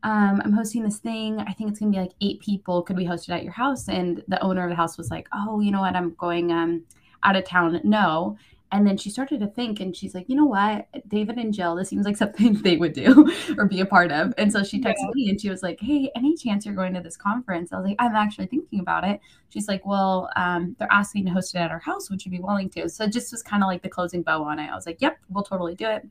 um, 0.02 0.40
I'm 0.44 0.52
hosting 0.52 0.82
this 0.82 0.98
thing. 0.98 1.38
I 1.40 1.52
think 1.52 1.70
it's 1.70 1.78
gonna 1.78 1.92
be 1.92 1.98
like 1.98 2.12
eight 2.20 2.40
people. 2.40 2.82
Could 2.82 2.96
we 2.96 3.04
host 3.04 3.28
it 3.28 3.32
at 3.32 3.44
your 3.44 3.52
house? 3.52 3.88
And 3.88 4.22
the 4.28 4.42
owner 4.42 4.64
of 4.64 4.70
the 4.70 4.76
house 4.76 4.96
was 4.96 5.10
like, 5.10 5.28
Oh, 5.32 5.60
you 5.60 5.70
know 5.70 5.80
what? 5.80 5.94
I'm 5.94 6.14
going 6.14 6.50
um 6.50 6.84
out 7.22 7.36
of 7.36 7.44
town. 7.44 7.80
No. 7.84 8.36
And 8.72 8.86
then 8.86 8.96
she 8.96 9.10
started 9.10 9.38
to 9.40 9.48
think 9.48 9.80
and 9.80 9.94
she's 9.94 10.14
like, 10.14 10.28
you 10.28 10.34
know 10.34 10.46
what? 10.46 10.88
David 11.06 11.36
and 11.36 11.52
Jill, 11.52 11.76
this 11.76 11.90
seems 11.90 12.06
like 12.06 12.16
something 12.16 12.54
they 12.62 12.78
would 12.78 12.94
do 12.94 13.30
or 13.58 13.66
be 13.66 13.80
a 13.80 13.86
part 13.86 14.10
of. 14.10 14.32
And 14.38 14.50
so 14.50 14.64
she 14.64 14.80
texted 14.80 14.94
yeah. 14.98 15.10
me 15.14 15.30
and 15.30 15.40
she 15.40 15.50
was 15.50 15.62
like, 15.62 15.78
hey, 15.78 16.10
any 16.16 16.34
chance 16.36 16.64
you're 16.64 16.74
going 16.74 16.94
to 16.94 17.00
this 17.00 17.16
conference? 17.16 17.72
I 17.72 17.76
was 17.76 17.86
like, 17.86 17.96
I'm 17.98 18.16
actually 18.16 18.46
thinking 18.46 18.80
about 18.80 19.04
it. 19.04 19.20
She's 19.50 19.69
like, 19.69 19.84
well, 19.84 20.30
um, 20.36 20.74
they're 20.78 20.88
asking 20.90 21.26
to 21.26 21.30
host 21.30 21.54
it 21.54 21.58
at 21.58 21.70
our 21.70 21.80
house. 21.80 22.10
Would 22.10 22.24
you 22.24 22.30
be 22.30 22.40
willing 22.40 22.70
to? 22.70 22.88
So 22.88 23.04
it 23.04 23.12
just 23.12 23.30
was 23.30 23.42
kind 23.42 23.62
of 23.62 23.66
like 23.66 23.82
the 23.82 23.90
closing 23.90 24.22
bow 24.22 24.42
on 24.42 24.58
it. 24.58 24.70
I 24.70 24.74
was 24.74 24.86
like, 24.86 25.02
yep, 25.02 25.19
we'll 25.28 25.44
totally 25.44 25.74
do 25.74 25.86
it. 25.86 26.08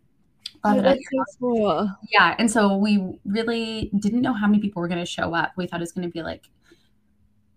Oh, 0.63 0.79
that's 0.79 1.01
so 1.11 1.23
cool. 1.39 1.89
Yeah. 2.11 2.35
And 2.37 2.51
so 2.51 2.77
we 2.77 3.17
really 3.25 3.89
didn't 3.97 4.21
know 4.21 4.33
how 4.33 4.45
many 4.45 4.61
people 4.61 4.81
were 4.81 4.87
going 4.87 4.99
to 4.99 5.05
show 5.05 5.33
up. 5.33 5.53
We 5.57 5.65
thought 5.65 5.79
it 5.79 5.81
was 5.81 5.91
going 5.91 6.07
to 6.07 6.11
be 6.11 6.21
like 6.21 6.47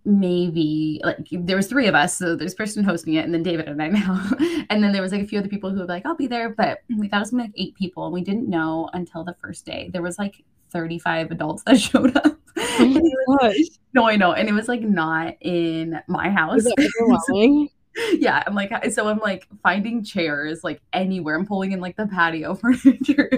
maybe 0.05 1.01
like 1.03 1.27
there 1.31 1.57
was 1.57 1.67
three 1.67 1.87
of 1.87 1.95
us 1.95 2.19
so 2.19 2.37
there's 2.37 2.55
person 2.55 2.85
hosting 2.85 3.15
it 3.15 3.25
and 3.25 3.33
then 3.33 3.43
david 3.43 3.67
and 3.69 3.83
i 3.83 3.89
now. 3.89 4.23
And 4.69 4.83
then 4.83 4.93
there 4.93 5.03
was 5.03 5.13
like 5.13 5.23
a 5.23 5.27
few 5.27 5.39
other 5.39 5.49
people 5.49 5.71
who 5.71 5.79
were 5.79 5.87
like 5.87 6.05
i'll 6.05 6.15
be 6.15 6.27
there 6.27 6.51
but 6.51 6.81
we 6.99 7.09
thought 7.09 7.19
it 7.19 7.21
was 7.21 7.31
gonna 7.31 7.45
be 7.45 7.49
like 7.49 7.55
eight 7.57 7.75
people 7.75 8.05
and 8.05 8.13
we 8.13 8.23
didn't 8.23 8.49
know 8.49 8.91
until 8.93 9.25
the 9.25 9.35
first 9.41 9.65
day. 9.65 9.91
There 9.93 10.03
was 10.03 10.19
like 10.19 10.45
35 10.71 11.31
adults 11.31 11.63
that 11.65 11.81
showed 11.81 12.17
up. 12.17 12.37
Oh 12.59 13.53
no 13.95 14.07
i 14.07 14.17
know 14.17 14.33
and 14.33 14.49
it 14.49 14.53
was 14.53 14.69
like 14.69 14.83
not 14.83 15.35
in 15.41 16.01
my 16.09 16.29
house 16.29 16.65
yeah, 18.13 18.43
I'm 18.47 18.55
like, 18.55 18.73
so 18.91 19.09
I'm 19.09 19.19
like 19.19 19.47
finding 19.63 20.03
chairs 20.03 20.65
like 20.65 20.81
anywhere. 20.93 21.37
I'm 21.37 21.47
pulling 21.47 21.73
in 21.73 21.81
like 21.81 21.97
the 21.97 22.07
patio 22.07 22.55
furniture. 22.55 23.31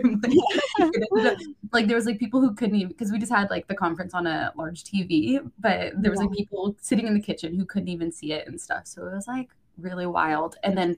like, 1.12 1.38
like, 1.72 1.86
there 1.86 1.96
was 1.96 2.06
like 2.06 2.18
people 2.18 2.40
who 2.40 2.54
couldn't 2.54 2.76
even 2.76 2.88
because 2.88 3.12
we 3.12 3.18
just 3.18 3.32
had 3.32 3.50
like 3.50 3.66
the 3.68 3.74
conference 3.74 4.14
on 4.14 4.26
a 4.26 4.52
large 4.56 4.84
TV, 4.84 5.38
but 5.58 5.92
there 6.00 6.10
was 6.10 6.20
like 6.20 6.32
people 6.32 6.74
sitting 6.80 7.06
in 7.06 7.14
the 7.14 7.20
kitchen 7.20 7.54
who 7.54 7.66
couldn't 7.66 7.88
even 7.88 8.10
see 8.10 8.32
it 8.32 8.48
and 8.48 8.60
stuff. 8.60 8.86
So 8.86 9.06
it 9.06 9.14
was 9.14 9.28
like 9.28 9.50
really 9.78 10.06
wild. 10.06 10.56
And 10.62 10.76
then 10.76 10.96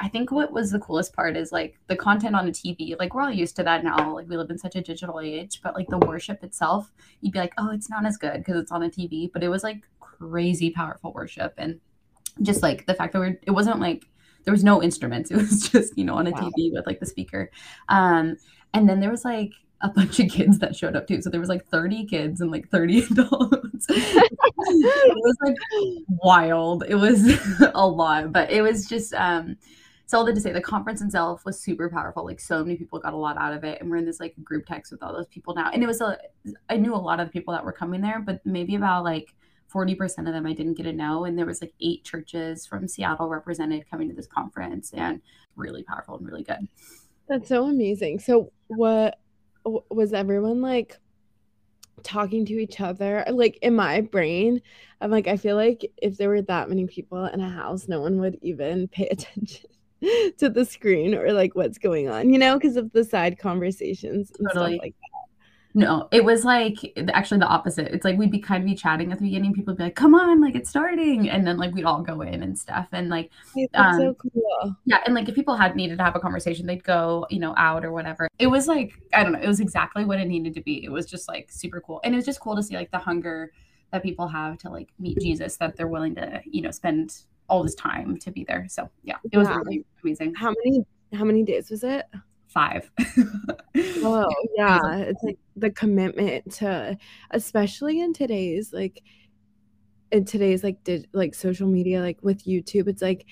I 0.00 0.08
think 0.08 0.32
what 0.32 0.52
was 0.52 0.72
the 0.72 0.80
coolest 0.80 1.12
part 1.12 1.36
is 1.36 1.52
like 1.52 1.78
the 1.86 1.96
content 1.96 2.34
on 2.34 2.48
a 2.48 2.50
TV. 2.50 2.98
Like 2.98 3.14
we're 3.14 3.22
all 3.22 3.30
used 3.30 3.54
to 3.56 3.62
that 3.62 3.84
now. 3.84 4.14
Like 4.14 4.28
we 4.28 4.36
live 4.36 4.50
in 4.50 4.58
such 4.58 4.74
a 4.74 4.80
digital 4.80 5.20
age, 5.20 5.60
but 5.62 5.76
like 5.76 5.86
the 5.88 5.98
worship 5.98 6.42
itself, 6.42 6.92
you'd 7.20 7.32
be 7.32 7.38
like, 7.38 7.54
oh, 7.56 7.70
it's 7.70 7.88
not 7.88 8.04
as 8.04 8.16
good 8.16 8.38
because 8.38 8.56
it's 8.56 8.72
on 8.72 8.82
a 8.82 8.90
TV. 8.90 9.30
But 9.32 9.44
it 9.44 9.48
was 9.48 9.62
like 9.62 9.82
crazy 10.00 10.70
powerful 10.70 11.12
worship 11.12 11.54
and 11.56 11.80
just 12.42 12.62
like 12.62 12.86
the 12.86 12.94
fact 12.94 13.12
that 13.12 13.18
we're 13.18 13.38
it 13.42 13.50
wasn't 13.50 13.80
like 13.80 14.06
there 14.44 14.52
was 14.52 14.64
no 14.64 14.82
instruments. 14.82 15.30
It 15.32 15.36
was 15.36 15.68
just 15.68 15.96
you 15.96 16.04
know 16.04 16.14
on 16.14 16.26
a 16.26 16.30
wow. 16.30 16.50
tv 16.56 16.72
with 16.72 16.86
like 16.86 17.00
the 17.00 17.06
speaker. 17.06 17.50
Um 17.88 18.36
and 18.74 18.88
then 18.88 19.00
there 19.00 19.10
was 19.10 19.24
like 19.24 19.52
a 19.82 19.88
bunch 19.88 20.18
of 20.20 20.30
kids 20.30 20.58
that 20.58 20.74
showed 20.74 20.96
up 20.96 21.06
too. 21.06 21.20
So 21.20 21.30
there 21.30 21.40
was 21.40 21.48
like 21.48 21.66
30 21.66 22.06
kids 22.06 22.40
and 22.40 22.50
like 22.50 22.68
30 22.70 22.98
adults. 23.10 23.86
It 23.88 25.16
was 25.16 25.36
like 25.42 25.56
wild. 26.22 26.84
It 26.88 26.94
was 26.94 27.38
a 27.74 27.86
lot. 27.86 28.32
But 28.32 28.50
it 28.50 28.62
was 28.62 28.86
just 28.86 29.12
um 29.14 29.56
so 30.08 30.18
all 30.18 30.24
that 30.24 30.36
to 30.36 30.40
say 30.40 30.52
the 30.52 30.60
conference 30.60 31.02
itself 31.02 31.44
was 31.44 31.58
super 31.60 31.90
powerful. 31.90 32.24
Like 32.24 32.38
so 32.38 32.62
many 32.62 32.76
people 32.76 33.00
got 33.00 33.12
a 33.12 33.16
lot 33.16 33.36
out 33.38 33.52
of 33.52 33.64
it. 33.64 33.80
And 33.80 33.90
we're 33.90 33.96
in 33.96 34.04
this 34.04 34.20
like 34.20 34.34
group 34.42 34.64
text 34.66 34.92
with 34.92 35.02
all 35.02 35.12
those 35.12 35.26
people 35.26 35.54
now. 35.54 35.70
And 35.72 35.82
it 35.82 35.86
was 35.86 36.00
a 36.00 36.16
i 36.70 36.76
knew 36.76 36.94
a 36.94 36.96
lot 36.96 37.18
of 37.18 37.26
the 37.26 37.32
people 37.32 37.52
that 37.52 37.64
were 37.64 37.72
coming 37.72 38.00
there 38.00 38.20
but 38.20 38.40
maybe 38.46 38.76
about 38.76 39.02
like 39.04 39.34
40% 39.72 40.18
of 40.18 40.26
them 40.26 40.46
I 40.46 40.52
didn't 40.52 40.74
get 40.74 40.84
to 40.84 40.92
know. 40.92 41.24
And 41.24 41.38
there 41.38 41.46
was 41.46 41.60
like 41.60 41.74
eight 41.80 42.04
churches 42.04 42.66
from 42.66 42.88
Seattle 42.88 43.28
represented 43.28 43.88
coming 43.90 44.08
to 44.08 44.14
this 44.14 44.26
conference 44.26 44.92
and 44.92 45.20
really 45.56 45.82
powerful 45.82 46.16
and 46.16 46.26
really 46.26 46.44
good. 46.44 46.68
That's 47.28 47.48
so 47.48 47.66
amazing. 47.66 48.20
So 48.20 48.52
what 48.68 49.18
was 49.64 50.12
everyone 50.12 50.60
like 50.60 50.96
talking 52.02 52.44
to 52.46 52.54
each 52.54 52.80
other. 52.80 53.24
Like 53.28 53.58
in 53.62 53.74
my 53.74 54.00
brain, 54.00 54.60
I'm 55.00 55.10
like, 55.10 55.26
I 55.26 55.36
feel 55.36 55.56
like 55.56 55.90
if 55.98 56.16
there 56.16 56.28
were 56.28 56.42
that 56.42 56.68
many 56.68 56.86
people 56.86 57.24
in 57.26 57.40
a 57.40 57.50
house, 57.50 57.88
no 57.88 58.00
one 58.00 58.20
would 58.20 58.38
even 58.42 58.88
pay 58.92 59.08
attention 59.08 59.70
to 60.38 60.48
the 60.48 60.64
screen 60.64 61.14
or 61.14 61.32
like 61.32 61.54
what's 61.54 61.78
going 61.78 62.08
on, 62.08 62.32
you 62.32 62.38
know, 62.38 62.54
because 62.54 62.76
of 62.76 62.92
the 62.92 63.04
side 63.04 63.38
conversations 63.38 64.30
and 64.38 64.48
totally. 64.48 64.74
stuff 64.74 64.82
like. 64.82 64.94
No, 65.78 66.08
it 66.10 66.24
was 66.24 66.42
like 66.42 66.78
actually 67.12 67.38
the 67.38 67.46
opposite. 67.46 67.88
It's 67.88 68.02
like 68.02 68.16
we'd 68.16 68.30
be 68.30 68.38
kind 68.38 68.62
of 68.62 68.66
be 68.66 68.74
chatting 68.74 69.12
at 69.12 69.18
the 69.18 69.24
beginning. 69.24 69.52
People 69.52 69.72
would 69.72 69.76
be 69.76 69.84
like, 69.84 69.94
"Come 69.94 70.14
on, 70.14 70.40
like 70.40 70.54
it's 70.54 70.70
starting," 70.70 71.28
and 71.28 71.46
then 71.46 71.58
like 71.58 71.74
we'd 71.74 71.84
all 71.84 72.00
go 72.00 72.22
in 72.22 72.42
and 72.42 72.58
stuff. 72.58 72.88
And 72.92 73.10
like, 73.10 73.30
um, 73.74 73.98
so 73.98 74.14
cool. 74.14 74.74
Yeah, 74.86 75.00
and 75.04 75.14
like 75.14 75.28
if 75.28 75.34
people 75.34 75.54
had 75.54 75.76
needed 75.76 75.98
to 75.98 76.04
have 76.04 76.16
a 76.16 76.18
conversation, 76.18 76.64
they'd 76.66 76.82
go, 76.82 77.26
you 77.28 77.38
know, 77.38 77.52
out 77.58 77.84
or 77.84 77.92
whatever. 77.92 78.26
It 78.38 78.46
was 78.46 78.68
like 78.68 78.94
I 79.12 79.22
don't 79.22 79.32
know. 79.32 79.38
It 79.38 79.46
was 79.46 79.60
exactly 79.60 80.06
what 80.06 80.18
it 80.18 80.24
needed 80.24 80.54
to 80.54 80.62
be. 80.62 80.82
It 80.82 80.88
was 80.90 81.04
just 81.04 81.28
like 81.28 81.50
super 81.52 81.82
cool, 81.82 82.00
and 82.04 82.14
it 82.14 82.16
was 82.16 82.24
just 82.24 82.40
cool 82.40 82.56
to 82.56 82.62
see 82.62 82.74
like 82.74 82.90
the 82.90 82.98
hunger 82.98 83.52
that 83.92 84.02
people 84.02 84.26
have 84.28 84.56
to 84.60 84.70
like 84.70 84.88
meet 84.98 85.18
Jesus. 85.20 85.58
That 85.58 85.76
they're 85.76 85.88
willing 85.88 86.14
to, 86.14 86.40
you 86.46 86.62
know, 86.62 86.70
spend 86.70 87.18
all 87.50 87.62
this 87.62 87.74
time 87.74 88.16
to 88.16 88.30
be 88.30 88.44
there. 88.44 88.66
So 88.70 88.88
yeah, 89.02 89.16
it 89.30 89.36
was 89.36 89.46
yeah. 89.46 89.56
really 89.56 89.84
amazing. 90.02 90.36
How 90.36 90.54
many 90.64 90.86
how 91.12 91.24
many 91.24 91.42
days 91.42 91.68
was 91.68 91.84
it? 91.84 92.06
Five. 92.48 92.90
oh, 93.76 94.28
yeah. 94.56 94.98
It's 94.98 95.22
like 95.22 95.38
the 95.56 95.70
commitment 95.70 96.52
to, 96.54 96.96
especially 97.30 98.00
in 98.00 98.12
today's, 98.12 98.72
like, 98.72 99.02
in 100.12 100.24
today's, 100.24 100.62
like, 100.62 100.82
did, 100.84 101.08
like 101.12 101.34
social 101.34 101.68
media, 101.68 102.00
like 102.00 102.18
with 102.22 102.44
YouTube, 102.44 102.88
it's 102.88 103.02
like, 103.02 103.26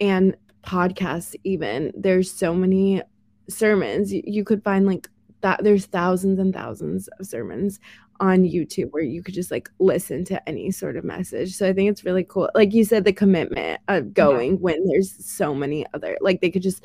and 0.00 0.36
podcasts, 0.62 1.34
even, 1.44 1.92
there's 1.96 2.30
so 2.30 2.54
many 2.54 3.02
sermons. 3.48 4.12
You, 4.12 4.22
you 4.24 4.44
could 4.44 4.62
find, 4.62 4.86
like, 4.86 5.08
that 5.42 5.62
there's 5.62 5.86
thousands 5.86 6.38
and 6.38 6.52
thousands 6.52 7.08
of 7.20 7.26
sermons 7.26 7.78
on 8.20 8.44
YouTube 8.44 8.90
where 8.90 9.02
you 9.02 9.22
could 9.22 9.34
just 9.34 9.50
like 9.50 9.68
listen 9.78 10.24
to 10.24 10.48
any 10.48 10.70
sort 10.70 10.96
of 10.96 11.04
message. 11.04 11.54
So 11.54 11.68
I 11.68 11.72
think 11.72 11.90
it's 11.90 12.04
really 12.04 12.24
cool. 12.24 12.50
Like 12.54 12.72
you 12.72 12.84
said, 12.84 13.04
the 13.04 13.12
commitment 13.12 13.80
of 13.88 14.04
mm-hmm. 14.04 14.12
going 14.12 14.52
yeah. 14.52 14.58
when 14.58 14.86
there's 14.86 15.14
so 15.24 15.54
many 15.54 15.84
other 15.94 16.16
like 16.20 16.40
they 16.40 16.50
could 16.50 16.62
just 16.62 16.84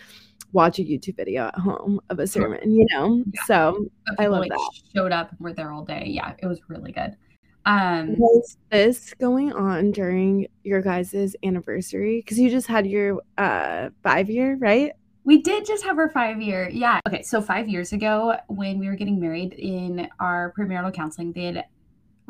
watch 0.53 0.79
a 0.79 0.83
YouTube 0.83 1.17
video 1.17 1.47
at 1.47 1.55
home 1.55 1.99
of 2.09 2.19
a 2.19 2.27
sermon, 2.27 2.71
you 2.71 2.85
know? 2.91 3.23
Yeah. 3.33 3.43
So 3.45 3.85
I 4.19 4.27
love 4.27 4.41
like, 4.41 4.51
that. 4.51 4.71
Showed 4.95 5.11
up 5.11 5.31
and 5.31 5.39
were 5.39 5.53
there 5.53 5.71
all 5.71 5.85
day. 5.85 6.05
Yeah, 6.07 6.33
it 6.39 6.45
was 6.45 6.61
really 6.67 6.91
good. 6.91 7.15
Um 7.65 8.17
was 8.17 8.57
this 8.71 9.13
going 9.19 9.53
on 9.53 9.91
during 9.91 10.47
your 10.63 10.81
guys' 10.81 11.35
anniversary? 11.43 12.21
Because 12.21 12.39
you 12.39 12.49
just 12.49 12.67
had 12.67 12.87
your 12.87 13.21
uh 13.37 13.89
five 14.03 14.29
year, 14.29 14.57
right? 14.59 14.93
We 15.23 15.41
did 15.41 15.65
just 15.65 15.83
have 15.83 15.97
our 15.99 16.09
five 16.09 16.41
year. 16.41 16.69
Yeah. 16.69 16.99
Okay. 17.07 17.21
So, 17.21 17.41
five 17.41 17.69
years 17.69 17.93
ago, 17.93 18.35
when 18.47 18.79
we 18.79 18.87
were 18.87 18.95
getting 18.95 19.19
married 19.19 19.53
in 19.53 20.07
our 20.19 20.51
premarital 20.57 20.93
counseling, 20.95 21.31
they 21.31 21.43
had 21.43 21.65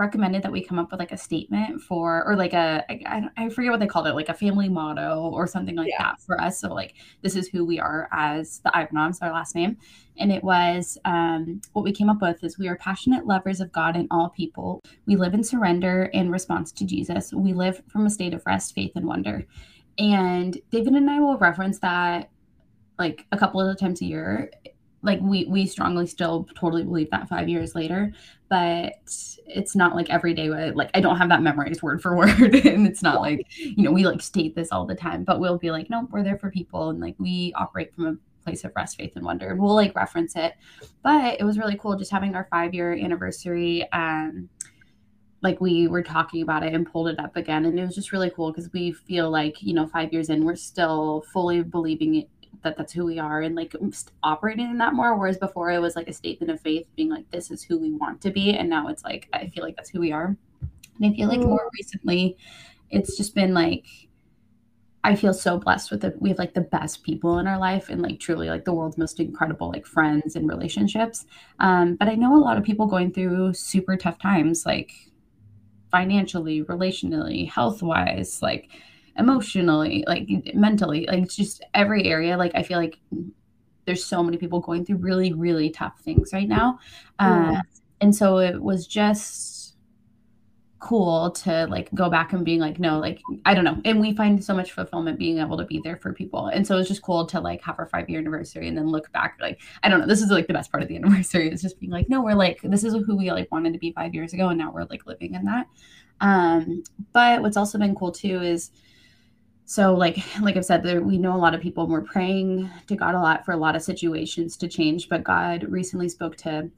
recommended 0.01 0.43
that 0.43 0.51
we 0.51 0.63
come 0.63 0.79
up 0.79 0.91
with 0.91 1.00
like 1.00 1.12
a 1.12 1.17
statement 1.17 1.81
for 1.81 2.27
or 2.27 2.36
like 2.36 2.53
a 2.53 2.84
I, 2.89 3.29
I 3.38 3.50
forget 3.50 3.72
what 3.72 3.79
they 3.79 3.88
called 3.88 4.08
it 4.08 4.15
like 4.15 4.29
a 4.29 4.34
family 4.34 4.67
motto 4.67 5.29
or 5.34 5.48
something 5.48 5.75
like 5.75 5.89
yeah. 5.89 6.03
that 6.03 6.22
for 6.22 6.41
us. 6.41 6.60
So 6.60 6.74
like 6.74 6.96
this 7.22 7.36
is 7.36 7.48
who 7.48 7.63
we 7.63 7.79
are 7.79 8.10
as 8.12 8.60
the 8.65 8.72
Ivanovs 8.75 9.20
our 9.22 9.31
last 9.31 9.55
name. 9.55 9.77
And 10.17 10.31
it 10.31 10.43
was 10.43 10.98
um, 11.05 11.62
what 11.74 11.86
we 11.86 11.91
came 11.91 12.10
up 12.10 12.22
with 12.22 12.43
is 12.43 12.58
we 12.58 12.67
are 12.67 12.75
passionate 12.75 13.25
lovers 13.25 13.62
of 13.62 13.72
God 13.72 13.96
and 13.96 14.08
all 14.12 14.29
people. 14.29 14.81
We 15.05 15.15
live 15.15 15.34
in 15.34 15.43
surrender 15.43 16.05
in 16.13 16.29
response 16.31 16.72
to 16.74 16.86
Jesus. 16.86 17.31
We 17.34 17.53
live 17.53 17.81
from 17.88 18.05
a 18.05 18.10
state 18.10 18.34
of 18.34 18.46
rest 18.46 18.75
faith 18.75 18.91
and 18.96 19.05
wonder. 19.05 19.46
And 19.98 20.60
David 20.72 20.93
and 20.93 21.10
I 21.10 21.20
will 21.20 21.38
reference 21.38 21.79
that 21.79 22.29
like 23.00 23.25
a 23.31 23.38
couple 23.38 23.62
of 23.62 23.79
times 23.79 24.01
a 24.01 24.05
year 24.05 24.51
like 25.03 25.20
we 25.22 25.46
we 25.46 25.65
strongly 25.65 26.05
still 26.05 26.48
totally 26.55 26.84
believe 26.84 27.10
that 27.10 27.27
five 27.27 27.50
years 27.50 27.75
later 27.75 28.13
but 28.50 28.93
it's 29.48 29.75
not 29.75 29.96
like 29.96 30.10
every 30.10 30.34
day 30.34 30.50
like 30.72 30.89
i 30.93 31.01
don't 31.01 31.17
have 31.17 31.29
that 31.29 31.41
memorized 31.41 31.81
word 31.81 32.01
for 32.01 32.15
word 32.17 32.55
and 32.55 32.88
it's 32.88 33.01
not 33.01 33.22
like 33.22 33.46
you 33.58 33.84
know 33.84 33.91
we 33.91 34.05
like 34.05 34.22
state 34.22 34.55
this 34.55 34.72
all 34.72 34.86
the 34.86 34.96
time 34.96 35.24
but 35.24 35.39
we'll 35.39 35.58
be 35.58 35.72
like 35.72 35.89
no 35.89 36.08
we're 36.12 36.24
there 36.24 36.38
for 36.38 36.51
people 36.51 36.89
and 36.89 37.00
like 37.00 37.15
we 37.17 37.53
operate 37.55 37.93
from 37.93 38.05
a 38.05 38.15
place 38.43 38.63
of 38.63 38.72
rest 38.75 38.98
faith 38.98 39.13
and 39.15 39.25
wonder 39.25 39.50
and 39.50 39.60
we'll 39.60 39.75
like 39.75 39.96
reference 39.96 40.36
it. 40.36 40.53
But 41.03 41.39
it 41.39 41.43
was 41.43 41.58
really 41.58 41.77
cool 41.77 41.96
just 41.96 42.12
having 42.12 42.36
our 42.36 42.48
five 42.50 42.74
year 42.74 42.93
anniversary 42.93 43.88
um 43.91 44.50
like 45.43 45.60
we 45.60 45.88
were 45.88 46.03
talking 46.03 46.43
about 46.43 46.63
it 46.63 46.74
and 46.74 46.91
pulled 46.91 47.08
it 47.08 47.20
up 47.20 47.36
again 47.36 47.65
and 47.65 47.79
it 47.79 47.86
was 47.86 47.96
just 47.96 48.12
really 48.12 48.29
cool 48.29 48.51
because 48.51 48.72
we 48.74 48.91
feel 48.91 49.29
like 49.29 49.62
you 49.62 49.74
know 49.74 49.88
five 49.88 50.13
years 50.13 50.29
in 50.29 50.46
we're 50.46 50.55
still 50.55 51.24
fully 51.34 51.63
believing 51.63 52.15
it 52.15 52.29
that 52.63 52.77
that's 52.77 52.93
who 52.93 53.05
we 53.05 53.17
are 53.17 53.41
and 53.41 53.55
like 53.55 53.75
operating 54.24 54.70
in 54.70 54.77
that 54.77 54.93
more 54.93 55.17
whereas 55.17 55.38
before 55.38 55.72
it 55.72 55.79
was 55.79 55.96
like 55.96 56.08
a 56.08 56.13
statement 56.13 56.51
of 56.51 56.62
faith 56.62 56.88
being 56.96 57.10
like 57.10 57.29
this 57.31 57.50
is 57.50 57.63
who 57.63 57.79
we 57.79 57.91
want 57.91 58.22
to 58.22 58.29
be 58.31 58.53
and 58.53 58.70
now 58.70 58.88
it's 58.88 59.03
like 59.03 59.27
i 59.34 59.48
feel 59.48 59.63
like 59.63 59.75
that's 59.75 59.89
who 59.89 60.00
we 60.00 60.12
are 60.12 60.36
and 61.00 61.05
i 61.05 61.15
feel 61.15 61.27
like 61.27 61.39
more 61.39 61.70
recently 61.77 62.38
it's 62.89 63.17
just 63.17 63.34
been 63.34 63.53
like 63.53 63.86
I 65.03 65.15
feel 65.15 65.34
so 65.34 65.58
blessed 65.58 65.89
with 65.89 66.03
it. 66.03 66.22
We 66.22 66.29
have 66.29 66.38
like 66.38 66.53
the 66.53 66.62
best 66.62 67.03
people 67.03 67.39
in 67.39 67.48
our 67.48 67.58
life 67.58 67.89
and 67.89 68.01
like 68.01 68.20
truly 68.20 68.50
like 68.50 68.65
the 68.65 68.74
world's 68.74 69.00
most 69.00 69.20
incredible 69.20 69.70
like 69.70 69.86
friends 69.86 70.36
and 70.36 70.48
relationships. 70.48 71.25
Um, 71.60 71.96
but 71.96 72.08
I 72.08 72.13
know 72.15 72.36
a 72.36 72.38
lot 72.38 72.58
of 72.58 72.63
people 72.63 72.86
going 72.86 73.12
through 73.12 73.53
super 73.53 73.98
tough 73.98 74.20
times, 74.20 74.63
like 74.63 74.91
financially, 75.89 76.63
relationally, 76.63 77.50
health 77.50 77.81
wise, 77.81 78.43
like 78.43 78.70
emotionally, 79.18 80.03
like 80.08 80.27
mentally, 80.53 81.06
like 81.08 81.24
it's 81.24 81.36
just 81.36 81.63
every 81.74 82.06
area. 82.06 82.38
Like 82.38 82.51
I 82.56 82.63
feel 82.63 82.77
like 82.77 82.98
there's 83.86 84.03
so 84.03 84.24
many 84.24 84.38
people 84.38 84.60
going 84.60 84.86
through 84.86 84.98
really, 84.98 85.34
really 85.34 85.70
tough 85.70 86.00
things 86.01 86.32
right 86.34 86.48
now. 86.48 86.80
Uh, 87.20 87.58
and 88.00 88.15
so 88.15 88.39
it 88.39 88.62
was 88.62 88.88
just 88.88 89.62
cool 90.82 91.30
to 91.30 91.68
like 91.68 91.94
go 91.94 92.10
back 92.10 92.34
and 92.34 92.44
being 92.44 92.60
like 92.60 92.80
no 92.80 92.98
like 92.98 93.22
i 93.46 93.53
don't 93.53 93.63
know 93.63 93.80
and 93.86 94.01
we 94.01 94.15
find 94.15 94.44
so 94.44 94.51
much 94.51 94.72
fulfillment 94.72 95.20
being 95.20 95.38
able 95.38 95.56
to 95.56 95.63
be 95.65 95.80
there 95.84 95.96
for 95.96 96.12
people 96.12 96.48
and 96.48 96.65
so 96.65 96.75
it's 96.75 96.88
just 96.88 97.03
cool 97.03 97.24
to 97.24 97.39
like 97.39 97.62
have 97.62 97.77
our 97.77 97.86
five 97.86 98.10
year 98.10 98.20
anniversary 98.20 98.68
and 98.68 98.75
then 98.75 98.88
look 98.88 99.10
back 99.12 99.38
like 99.39 99.62
i 99.84 99.89
don't 99.89 100.00
know 100.00 100.08
this 100.08 100.24
is 100.24 100.32
like 100.32 100.48
the 100.48 100.53
best 100.53 100.72
part 100.72 100.82
of 100.82 100.89
the 100.89 100.96
anniversary 100.98 101.48
is 101.50 101.62
just 101.62 101.80
being 101.80 101.91
like 101.91 102.10
no 102.10 102.20
we're 102.20 102.34
like 102.34 102.60
this 102.63 102.84
is 102.84 102.94
who 102.94 103.15
we 103.15 103.32
like 103.32 103.50
wanted 103.51 103.72
to 103.72 103.80
be 103.80 103.91
five 103.91 104.15
years 104.15 104.34
ago 104.34 104.50
and 104.50 104.58
now 104.58 104.72
we're 104.72 104.86
like 104.86 105.06
living 105.06 105.36
in 105.36 105.46
that 105.46 105.68
um 106.20 106.84
but 107.13 107.44
what's 107.44 107.58
also 107.58 107.77
been 107.77 107.94
cool 107.94 108.12
too 108.12 108.41
is 108.41 108.72
so 109.72 109.94
like 109.94 110.18
like 110.42 110.58
i've 110.58 110.66
said 110.66 110.84
there, 110.84 111.01
we 111.01 111.18
know 111.18 111.34
a 111.34 111.38
lot 111.38 111.54
of 111.56 111.62
people 111.62 111.88
we're 111.88 112.01
praying 112.01 112.70
to 112.88 112.96
god 112.96 113.16
a 113.16 113.20
lot 113.20 113.46
for 113.46 113.54
a 113.54 113.58
lot 113.58 113.74
of 113.74 113.82
situations 113.82 114.58
to 114.58 114.68
change 114.68 115.08
but 115.08 115.24
god 115.24 115.63
recently 115.63 116.10
spoke 116.10 116.36
to 116.36 116.70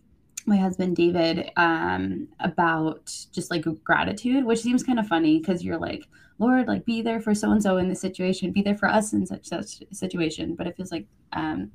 my 0.45 0.57
husband 0.57 0.95
david 0.95 1.49
um, 1.57 2.27
about 2.41 3.11
just 3.31 3.49
like 3.49 3.65
gratitude 3.83 4.45
which 4.45 4.61
seems 4.61 4.83
kind 4.83 4.99
of 4.99 5.07
funny 5.07 5.39
because 5.39 5.63
you're 5.63 5.79
like 5.79 6.07
lord 6.37 6.67
like 6.67 6.85
be 6.85 7.01
there 7.01 7.19
for 7.19 7.33
so 7.33 7.51
and 7.51 7.63
so 7.63 7.77
in 7.77 7.89
this 7.89 8.01
situation 8.01 8.51
be 8.51 8.61
there 8.61 8.77
for 8.77 8.87
us 8.87 9.11
in 9.13 9.25
such 9.25 9.45
such 9.45 9.81
situation 9.91 10.53
but 10.53 10.67
it 10.67 10.77
feels 10.77 10.91
like 10.91 11.07
um, 11.31 11.71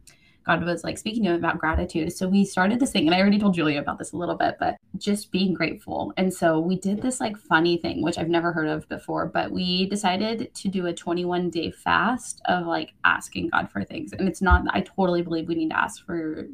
God 0.49 0.65
was 0.65 0.83
like 0.83 0.97
speaking 0.97 1.25
to 1.25 1.31
him 1.31 1.37
about 1.37 1.59
gratitude. 1.59 2.11
So 2.11 2.27
we 2.27 2.45
started 2.47 2.81
this 2.81 2.91
thing, 2.91 3.07
and 3.07 3.15
I 3.15 3.21
already 3.21 3.39
told 3.39 3.53
Julia 3.53 3.81
about 3.81 3.99
this 3.99 4.13
a 4.13 4.17
little 4.17 4.35
bit, 4.35 4.57
but 4.59 4.77
just 4.97 5.31
being 5.31 5.53
grateful. 5.53 6.15
And 6.17 6.33
so 6.33 6.59
we 6.59 6.77
did 6.77 7.03
this 7.03 7.21
like 7.21 7.37
funny 7.37 7.77
thing, 7.77 8.03
which 8.03 8.17
I've 8.17 8.31
never 8.31 8.51
heard 8.51 8.69
of 8.69 8.89
before, 8.89 9.27
but 9.27 9.51
we 9.51 9.87
decided 9.91 10.55
to 10.55 10.69
do 10.69 10.87
a 10.87 10.95
21 10.95 11.51
day 11.51 11.71
fast 11.71 12.41
of 12.47 12.67
like 12.67 12.95
asking 13.05 13.51
God 13.51 13.71
for 13.71 13.85
things. 13.85 14.15
And 14.15 14.27
it's 14.27 14.41
not, 14.41 14.63
I 14.71 14.81
totally 14.81 15.21
believe 15.21 15.49
we 15.49 15.55
need 15.55 15.71
to 15.71 15.79
ask 15.79 16.05
for 16.07 16.47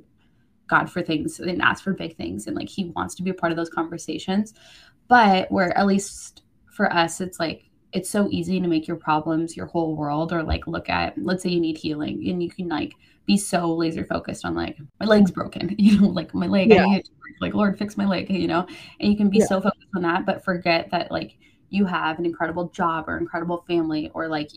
God 0.66 0.90
for 0.90 1.00
things 1.00 1.38
and 1.38 1.62
ask 1.62 1.84
for 1.84 1.94
big 1.94 2.16
things. 2.16 2.48
And 2.48 2.56
like 2.56 2.68
he 2.68 2.86
wants 2.96 3.14
to 3.14 3.22
be 3.22 3.30
a 3.30 3.34
part 3.34 3.52
of 3.52 3.56
those 3.56 3.70
conversations. 3.70 4.54
But 5.06 5.52
where 5.52 5.76
at 5.78 5.86
least 5.86 6.42
for 6.66 6.92
us, 6.92 7.20
it's 7.20 7.38
like, 7.38 7.70
it's 7.94 8.10
so 8.10 8.28
easy 8.30 8.60
to 8.60 8.68
make 8.68 8.86
your 8.86 8.96
problems 8.96 9.56
your 9.56 9.66
whole 9.66 9.96
world 9.96 10.32
or 10.32 10.42
like 10.42 10.66
look 10.66 10.90
at 10.90 11.16
let's 11.16 11.42
say 11.42 11.48
you 11.48 11.60
need 11.60 11.78
healing 11.78 12.28
and 12.28 12.42
you 12.42 12.50
can 12.50 12.68
like 12.68 12.94
be 13.24 13.36
so 13.38 13.72
laser 13.72 14.04
focused 14.04 14.44
on 14.44 14.54
like 14.54 14.76
my 15.00 15.06
leg's 15.06 15.30
broken, 15.30 15.74
you 15.78 15.98
know, 15.98 16.08
like 16.08 16.34
my 16.34 16.46
leg, 16.46 16.70
yeah. 16.70 16.98
like 17.40 17.54
Lord 17.54 17.78
fix 17.78 17.96
my 17.96 18.04
leg, 18.04 18.28
you 18.28 18.48
know, 18.48 18.66
and 19.00 19.10
you 19.10 19.16
can 19.16 19.30
be 19.30 19.38
yeah. 19.38 19.46
so 19.46 19.60
focused 19.60 19.88
on 19.94 20.02
that, 20.02 20.26
but 20.26 20.44
forget 20.44 20.90
that 20.90 21.10
like 21.10 21.38
you 21.70 21.86
have 21.86 22.18
an 22.18 22.26
incredible 22.26 22.68
job 22.68 23.08
or 23.08 23.16
incredible 23.16 23.64
family 23.66 24.10
or 24.14 24.28
like 24.28 24.50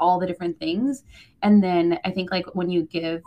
all 0.00 0.18
the 0.18 0.26
different 0.26 0.58
things. 0.58 1.04
And 1.42 1.62
then 1.62 1.98
I 2.04 2.10
think 2.10 2.30
like 2.30 2.46
when 2.54 2.70
you 2.70 2.84
give 2.84 3.22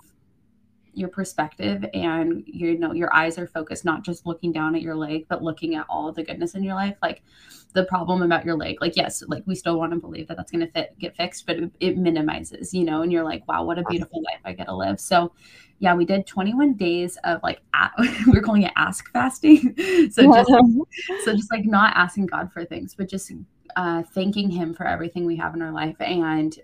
your 0.93 1.09
perspective 1.09 1.85
and 1.93 2.43
you 2.45 2.77
know 2.77 2.93
your 2.93 3.13
eyes 3.13 3.37
are 3.37 3.47
focused 3.47 3.85
not 3.85 4.03
just 4.03 4.25
looking 4.25 4.51
down 4.51 4.75
at 4.75 4.81
your 4.81 4.95
leg 4.95 5.25
but 5.29 5.43
looking 5.43 5.75
at 5.75 5.85
all 5.89 6.11
the 6.11 6.23
goodness 6.23 6.55
in 6.55 6.63
your 6.63 6.73
life 6.73 6.95
like 7.01 7.21
the 7.73 7.83
problem 7.85 8.23
about 8.23 8.43
your 8.45 8.55
leg 8.55 8.77
like 8.81 8.95
yes 8.95 9.23
like 9.27 9.43
we 9.45 9.55
still 9.55 9.77
want 9.77 9.91
to 9.91 9.99
believe 9.99 10.27
that 10.27 10.37
that's 10.37 10.51
going 10.51 10.65
to 10.65 10.71
fit 10.71 10.97
get 10.97 11.15
fixed 11.15 11.45
but 11.45 11.57
it, 11.57 11.71
it, 11.79 11.97
minimizes 11.97 12.73
you 12.73 12.83
know 12.83 13.03
and 13.03 13.11
you're 13.11 13.23
like 13.23 13.47
wow 13.47 13.63
what 13.63 13.77
a 13.77 13.83
beautiful 13.83 14.21
life 14.23 14.39
i 14.45 14.53
get 14.53 14.65
to 14.65 14.75
live. 14.75 14.99
So 14.99 15.31
yeah 15.77 15.93
we 15.93 16.05
did 16.05 16.25
21 16.25 16.73
days 16.73 17.17
of 17.23 17.41
like 17.43 17.61
at, 17.73 17.91
we 18.27 18.37
are 18.37 18.41
calling 18.41 18.63
it 18.63 18.73
ask 18.75 19.11
fasting. 19.11 19.75
So 20.11 20.23
just 20.23 20.49
so 21.25 21.35
just 21.35 21.51
like 21.51 21.65
not 21.65 21.95
asking 21.95 22.25
god 22.25 22.51
for 22.51 22.65
things 22.65 22.95
but 22.95 23.07
just 23.07 23.31
uh 23.75 24.03
thanking 24.13 24.49
him 24.49 24.73
for 24.73 24.87
everything 24.87 25.25
we 25.25 25.35
have 25.35 25.53
in 25.53 25.61
our 25.61 25.71
life 25.71 25.95
and 25.99 26.57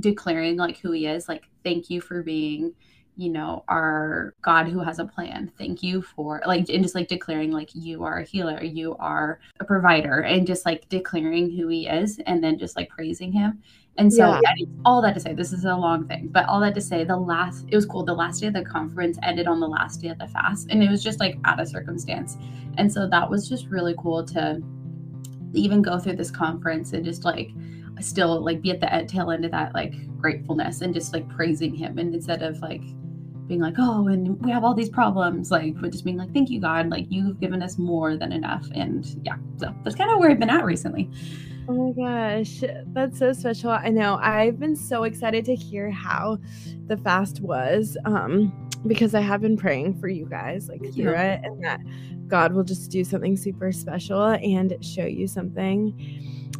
declaring 0.00 0.56
like 0.56 0.78
who 0.78 0.92
he 0.92 1.06
is 1.06 1.28
like 1.28 1.44
thank 1.64 1.88
you 1.88 2.00
for 2.00 2.22
being 2.22 2.74
you 3.16 3.30
know, 3.30 3.64
our 3.68 4.34
God 4.42 4.68
who 4.68 4.80
has 4.80 4.98
a 4.98 5.04
plan. 5.04 5.50
Thank 5.56 5.82
you 5.82 6.02
for 6.02 6.42
like, 6.46 6.68
and 6.68 6.82
just 6.82 6.94
like 6.94 7.08
declaring, 7.08 7.50
like, 7.50 7.70
you 7.74 8.04
are 8.04 8.18
a 8.18 8.24
healer, 8.24 8.62
you 8.62 8.94
are 8.96 9.40
a 9.58 9.64
provider, 9.64 10.20
and 10.20 10.46
just 10.46 10.66
like 10.66 10.88
declaring 10.88 11.50
who 11.50 11.68
he 11.68 11.86
is 11.86 12.20
and 12.26 12.44
then 12.44 12.58
just 12.58 12.76
like 12.76 12.90
praising 12.90 13.32
him. 13.32 13.62
And 13.98 14.12
so, 14.12 14.26
yeah. 14.26 14.40
yeah 14.56 14.66
all 14.84 15.00
that 15.00 15.14
to 15.14 15.20
say, 15.20 15.32
this 15.32 15.52
is 15.52 15.64
a 15.64 15.74
long 15.74 16.06
thing, 16.06 16.28
but 16.28 16.46
all 16.46 16.60
that 16.60 16.74
to 16.74 16.80
say, 16.82 17.04
the 17.04 17.16
last, 17.16 17.64
it 17.68 17.74
was 17.74 17.86
cool. 17.86 18.04
The 18.04 18.14
last 18.14 18.40
day 18.40 18.48
of 18.48 18.52
the 18.52 18.64
conference 18.64 19.18
ended 19.22 19.46
on 19.46 19.60
the 19.60 19.68
last 19.68 20.02
day 20.02 20.08
of 20.08 20.18
the 20.18 20.28
fast, 20.28 20.68
and 20.70 20.82
it 20.82 20.90
was 20.90 21.02
just 21.02 21.18
like 21.18 21.38
out 21.44 21.58
of 21.58 21.68
circumstance. 21.68 22.36
And 22.76 22.92
so 22.92 23.08
that 23.08 23.30
was 23.30 23.48
just 23.48 23.66
really 23.68 23.94
cool 23.98 24.24
to 24.26 24.62
even 25.54 25.80
go 25.80 25.98
through 25.98 26.16
this 26.16 26.30
conference 26.30 26.92
and 26.92 27.04
just 27.04 27.24
like, 27.24 27.50
still 28.00 28.44
like 28.44 28.60
be 28.60 28.70
at 28.70 28.80
the 28.80 29.06
tail 29.08 29.30
end 29.30 29.44
of 29.44 29.50
that 29.50 29.72
like 29.74 29.94
gratefulness 30.18 30.82
and 30.82 30.92
just 30.92 31.14
like 31.14 31.26
praising 31.30 31.74
him 31.74 31.96
and 31.98 32.14
instead 32.14 32.42
of 32.42 32.60
like 32.60 32.82
being 33.46 33.60
like, 33.60 33.74
oh, 33.78 34.08
and 34.08 34.40
we 34.42 34.50
have 34.50 34.64
all 34.64 34.74
these 34.74 34.88
problems, 34.88 35.50
like, 35.50 35.80
but 35.80 35.92
just 35.92 36.04
being 36.04 36.16
like, 36.16 36.32
thank 36.32 36.50
you, 36.50 36.60
God, 36.60 36.90
like 36.90 37.06
you've 37.08 37.40
given 37.40 37.62
us 37.62 37.78
more 37.78 38.16
than 38.16 38.32
enough. 38.32 38.66
And 38.74 39.06
yeah, 39.24 39.36
so 39.56 39.74
that's 39.82 39.96
kind 39.96 40.10
of 40.10 40.18
where 40.18 40.30
I've 40.30 40.38
been 40.38 40.50
at 40.50 40.64
recently. 40.64 41.10
Oh 41.68 41.92
my 41.92 42.40
gosh, 42.40 42.62
that's 42.92 43.18
so 43.18 43.32
special. 43.32 43.70
I 43.70 43.88
know 43.88 44.18
I've 44.22 44.58
been 44.58 44.76
so 44.76 45.04
excited 45.04 45.44
to 45.46 45.54
hear 45.54 45.90
how 45.90 46.38
the 46.86 46.96
fast 46.96 47.40
was 47.40 47.96
um, 48.04 48.52
because 48.86 49.14
I 49.14 49.20
have 49.20 49.40
been 49.40 49.56
praying 49.56 49.98
for 49.98 50.08
you 50.08 50.26
guys 50.26 50.68
like 50.68 50.80
through 50.94 51.12
yeah. 51.12 51.34
it 51.34 51.40
and 51.44 51.62
that 51.64 51.80
God 52.28 52.52
will 52.52 52.62
just 52.62 52.90
do 52.90 53.02
something 53.02 53.36
super 53.36 53.72
special 53.72 54.22
and 54.24 54.76
show 54.80 55.06
you 55.06 55.26
something 55.26 55.92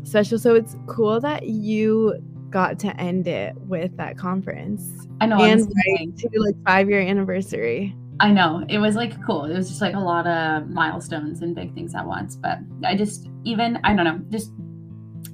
special. 0.03 0.39
So 0.39 0.55
it's 0.55 0.77
cool 0.87 1.21
that 1.21 1.47
you 1.49 2.15
got 2.51 2.79
to 2.81 3.01
end 3.01 3.27
it 3.29 3.57
with 3.63 3.97
that 3.97 4.17
conference. 4.17 5.07
I 5.21 5.27
know. 5.27 5.43
And 5.43 5.61
right 5.61 6.17
to 6.17 6.29
like 6.41 6.57
five 6.65 6.89
year 6.89 7.01
anniversary. 7.01 7.95
I 8.21 8.31
know. 8.31 8.65
It 8.69 8.79
was 8.79 8.97
like 8.97 9.23
cool. 9.25 9.45
It 9.45 9.57
was 9.57 9.69
just 9.69 9.81
like 9.81 9.95
a 9.95 10.01
lot 10.01 10.27
of 10.27 10.69
milestones 10.69 11.43
and 11.43 11.55
big 11.55 11.75
things 11.75 11.95
at 11.95 12.07
once. 12.07 12.37
But 12.37 12.59
I 12.85 12.95
just 12.97 13.29
even 13.45 13.79
I 13.85 13.95
don't 13.95 14.05
know, 14.05 14.21
just 14.31 14.53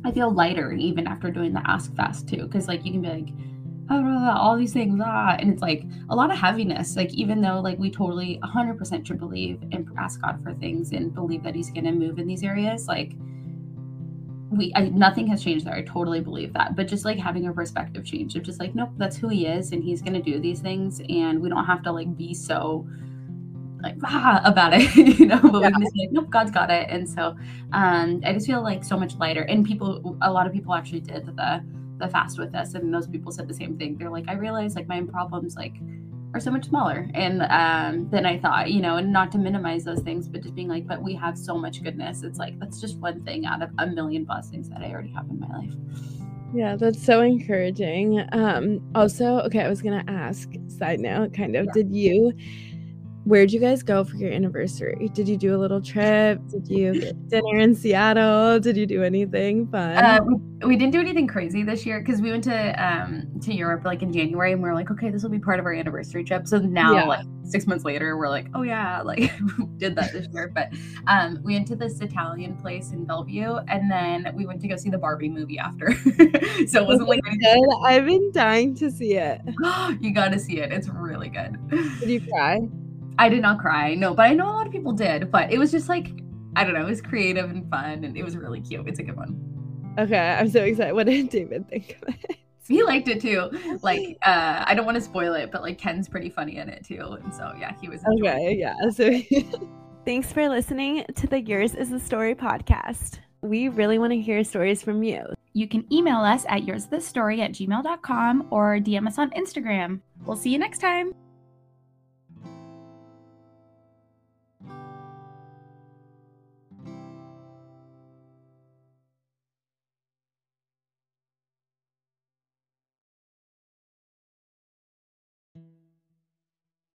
I 0.04 0.10
feel 0.10 0.32
lighter 0.32 0.72
even 0.72 1.06
after 1.06 1.30
doing 1.30 1.52
the 1.52 1.62
ask 1.64 1.94
fast 1.94 2.28
too. 2.28 2.48
Cause 2.48 2.66
like 2.66 2.84
you 2.84 2.92
can 2.92 3.02
be 3.02 3.08
like, 3.08 3.28
oh, 3.90 4.30
all 4.36 4.56
these 4.56 4.72
things, 4.72 5.00
ah, 5.04 5.36
and 5.38 5.52
it's 5.52 5.62
like 5.62 5.84
a 6.10 6.16
lot 6.16 6.32
of 6.32 6.38
heaviness. 6.38 6.96
Like 6.96 7.12
even 7.14 7.40
though 7.40 7.60
like 7.60 7.78
we 7.78 7.90
totally 7.90 8.40
100% 8.42 9.06
should 9.06 9.18
believe 9.18 9.62
and 9.70 9.88
ask 9.98 10.20
God 10.20 10.42
for 10.42 10.54
things 10.54 10.90
and 10.90 11.14
believe 11.14 11.44
that 11.44 11.54
He's 11.54 11.70
gonna 11.70 11.92
move 11.92 12.18
in 12.18 12.26
these 12.26 12.42
areas, 12.42 12.88
like 12.88 13.12
we 14.52 14.72
I, 14.74 14.88
nothing 14.88 15.26
has 15.28 15.42
changed 15.42 15.66
there. 15.66 15.74
I 15.74 15.82
totally 15.82 16.20
believe 16.20 16.52
that. 16.52 16.76
But 16.76 16.86
just 16.86 17.04
like 17.04 17.18
having 17.18 17.46
a 17.46 17.52
perspective 17.52 18.04
change 18.04 18.36
of 18.36 18.42
just 18.42 18.60
like, 18.60 18.74
nope, 18.74 18.90
that's 18.96 19.16
who 19.16 19.28
he 19.28 19.46
is, 19.46 19.72
and 19.72 19.82
he's 19.82 20.02
gonna 20.02 20.22
do 20.22 20.38
these 20.38 20.60
things, 20.60 21.00
and 21.08 21.40
we 21.40 21.48
don't 21.48 21.64
have 21.64 21.82
to 21.84 21.92
like 21.92 22.16
be 22.16 22.34
so 22.34 22.86
like 23.82 23.96
ah, 24.04 24.40
about 24.44 24.72
it, 24.74 24.94
you 25.18 25.26
know. 25.26 25.40
But 25.40 25.62
yeah. 25.62 25.68
we 25.68 25.72
can 25.72 25.80
just 25.82 25.94
be 25.94 26.00
like, 26.00 26.12
nope, 26.12 26.30
God's 26.30 26.50
got 26.50 26.70
it. 26.70 26.88
And 26.90 27.08
so 27.08 27.36
um, 27.72 28.22
I 28.24 28.32
just 28.32 28.46
feel 28.46 28.62
like 28.62 28.84
so 28.84 28.98
much 28.98 29.16
lighter. 29.16 29.42
And 29.42 29.64
people, 29.64 30.16
a 30.22 30.30
lot 30.30 30.46
of 30.46 30.52
people 30.52 30.74
actually 30.74 31.00
did 31.00 31.26
the 31.26 31.64
the 31.98 32.08
fast 32.08 32.38
with 32.38 32.54
us, 32.54 32.74
and 32.74 32.92
those 32.92 33.06
people 33.06 33.32
said 33.32 33.48
the 33.48 33.54
same 33.54 33.78
thing. 33.78 33.96
They're 33.96 34.10
like, 34.10 34.28
I 34.28 34.34
realized 34.34 34.76
like 34.76 34.88
my 34.88 35.02
problems 35.02 35.56
like 35.56 35.74
are 36.34 36.40
so 36.40 36.50
much 36.50 36.66
smaller 36.66 37.08
and 37.14 37.42
um, 37.42 38.08
than 38.10 38.24
I 38.24 38.38
thought, 38.38 38.70
you 38.70 38.80
know, 38.80 38.96
and 38.96 39.12
not 39.12 39.30
to 39.32 39.38
minimize 39.38 39.84
those 39.84 40.00
things, 40.00 40.28
but 40.28 40.42
just 40.42 40.54
being 40.54 40.68
like, 40.68 40.86
but 40.86 41.02
we 41.02 41.14
have 41.14 41.36
so 41.36 41.58
much 41.58 41.82
goodness. 41.82 42.22
It's 42.22 42.38
like 42.38 42.58
that's 42.58 42.80
just 42.80 42.98
one 42.98 43.22
thing 43.22 43.44
out 43.44 43.62
of 43.62 43.70
a 43.78 43.86
million 43.86 44.24
blessings 44.24 44.68
that 44.70 44.80
I 44.80 44.90
already 44.90 45.12
have 45.12 45.28
in 45.28 45.40
my 45.40 45.48
life. 45.48 45.74
Yeah, 46.54 46.76
that's 46.76 47.02
so 47.02 47.20
encouraging. 47.20 48.24
Um, 48.32 48.80
also, 48.94 49.40
okay, 49.40 49.60
I 49.60 49.68
was 49.68 49.82
gonna 49.82 50.04
ask, 50.08 50.48
side 50.68 51.00
note, 51.00 51.34
kind 51.34 51.56
of, 51.56 51.66
yeah. 51.66 51.72
did 51.74 51.94
you 51.94 52.32
where'd 53.24 53.52
you 53.52 53.60
guys 53.60 53.82
go 53.82 54.04
for 54.04 54.16
your 54.16 54.32
anniversary? 54.32 55.10
Did 55.14 55.28
you 55.28 55.36
do 55.36 55.54
a 55.54 55.58
little 55.58 55.80
trip? 55.80 56.40
Did 56.48 56.68
you 56.68 56.92
get 57.00 57.28
dinner 57.28 57.58
in 57.58 57.74
Seattle? 57.74 58.58
Did 58.60 58.76
you 58.76 58.86
do 58.86 59.02
anything 59.02 59.66
fun? 59.68 59.96
Uh, 59.96 60.20
we, 60.24 60.68
we, 60.68 60.76
didn't 60.76 60.92
do 60.92 61.00
anything 61.00 61.26
crazy 61.26 61.62
this 61.62 61.86
year 61.86 62.00
because 62.00 62.20
we 62.20 62.30
went 62.30 62.44
to 62.44 62.84
um 62.84 63.26
to 63.42 63.54
Europe 63.54 63.84
like 63.84 64.02
in 64.02 64.12
January 64.12 64.52
and 64.52 64.62
we 64.62 64.68
are 64.68 64.74
like, 64.74 64.90
okay, 64.90 65.10
this 65.10 65.22
will 65.22 65.30
be 65.30 65.38
part 65.38 65.60
of 65.60 65.66
our 65.66 65.72
anniversary 65.72 66.24
trip. 66.24 66.46
So 66.46 66.58
now, 66.58 66.94
yeah. 66.94 67.04
like 67.04 67.26
six 67.44 67.66
months 67.66 67.84
later, 67.84 68.16
we're 68.16 68.28
like, 68.28 68.48
oh 68.54 68.62
yeah, 68.62 69.02
like 69.04 69.32
did 69.76 69.94
that 69.96 70.12
this 70.12 70.26
year. 70.32 70.50
But 70.54 70.72
um, 71.06 71.38
we 71.42 71.54
went 71.54 71.68
to 71.68 71.76
this 71.76 72.00
Italian 72.00 72.56
place 72.56 72.90
in 72.90 73.04
Bellevue 73.04 73.56
and 73.68 73.90
then 73.90 74.32
we 74.34 74.46
went 74.46 74.60
to 74.62 74.68
go 74.68 74.76
see 74.76 74.90
the 74.90 74.98
Barbie 74.98 75.28
movie 75.28 75.58
after. 75.58 75.92
so 76.66 76.82
it 76.82 76.86
wasn't 76.86 77.08
like 77.08 77.20
good. 77.22 77.60
I've 77.84 78.06
been 78.06 78.32
dying 78.32 78.74
to 78.76 78.90
see 78.90 79.14
it. 79.14 79.40
you 80.00 80.12
got 80.12 80.32
to 80.32 80.38
see 80.38 80.58
it. 80.58 80.72
It's 80.72 80.88
really 80.88 81.28
good. 81.28 81.58
Did 82.00 82.10
you 82.10 82.20
cry? 82.20 82.60
I 83.18 83.28
did 83.28 83.42
not 83.42 83.58
cry, 83.58 83.94
no, 83.94 84.14
but 84.14 84.22
I 84.22 84.34
know 84.34 84.46
a 84.46 84.52
lot 84.52 84.66
of 84.66 84.72
people 84.72 84.92
did. 84.92 85.30
But 85.30 85.52
it 85.52 85.58
was 85.58 85.70
just 85.70 85.88
like, 85.88 86.12
I 86.56 86.64
don't 86.64 86.74
know, 86.74 86.82
it 86.82 86.88
was 86.88 87.02
creative 87.02 87.50
and 87.50 87.68
fun 87.70 88.04
and 88.04 88.16
it 88.16 88.22
was 88.22 88.36
really 88.36 88.60
cute. 88.60 88.86
It's 88.88 88.98
a 88.98 89.02
good 89.02 89.16
one. 89.16 89.38
Okay, 89.98 90.18
I'm 90.18 90.48
so 90.48 90.62
excited. 90.62 90.94
What 90.94 91.06
did 91.06 91.28
David 91.28 91.68
think 91.68 91.98
of 92.02 92.14
it? 92.14 92.38
He 92.68 92.82
liked 92.82 93.08
it 93.08 93.20
too. 93.20 93.50
Like, 93.82 94.16
uh, 94.24 94.64
I 94.66 94.74
don't 94.74 94.86
want 94.86 94.94
to 94.94 95.00
spoil 95.00 95.34
it, 95.34 95.50
but 95.50 95.62
like 95.62 95.78
Ken's 95.78 96.08
pretty 96.08 96.30
funny 96.30 96.56
in 96.56 96.68
it 96.68 96.84
too. 96.84 97.18
And 97.22 97.34
so, 97.34 97.52
yeah, 97.58 97.72
he 97.80 97.88
was. 97.88 98.02
Okay, 98.18 98.56
yeah. 98.56 98.74
So, 98.90 99.20
thanks 100.06 100.32
for 100.32 100.48
listening 100.48 101.04
to 101.16 101.26
the 101.26 101.40
Yours 101.40 101.74
is 101.74 101.90
the 101.90 102.00
Story 102.00 102.34
podcast. 102.34 103.18
We 103.42 103.68
really 103.68 103.98
want 103.98 104.12
to 104.12 104.20
hear 104.20 104.44
stories 104.44 104.82
from 104.82 105.02
you. 105.02 105.24
You 105.52 105.68
can 105.68 105.92
email 105.92 106.20
us 106.20 106.46
at 106.48 106.64
yours 106.64 106.86
the 106.86 107.00
story 107.00 107.42
at 107.42 107.52
gmail.com 107.52 108.46
or 108.50 108.78
DM 108.78 109.06
us 109.06 109.18
on 109.18 109.30
Instagram. 109.32 110.00
We'll 110.24 110.36
see 110.36 110.50
you 110.50 110.58
next 110.58 110.78
time. 110.78 111.12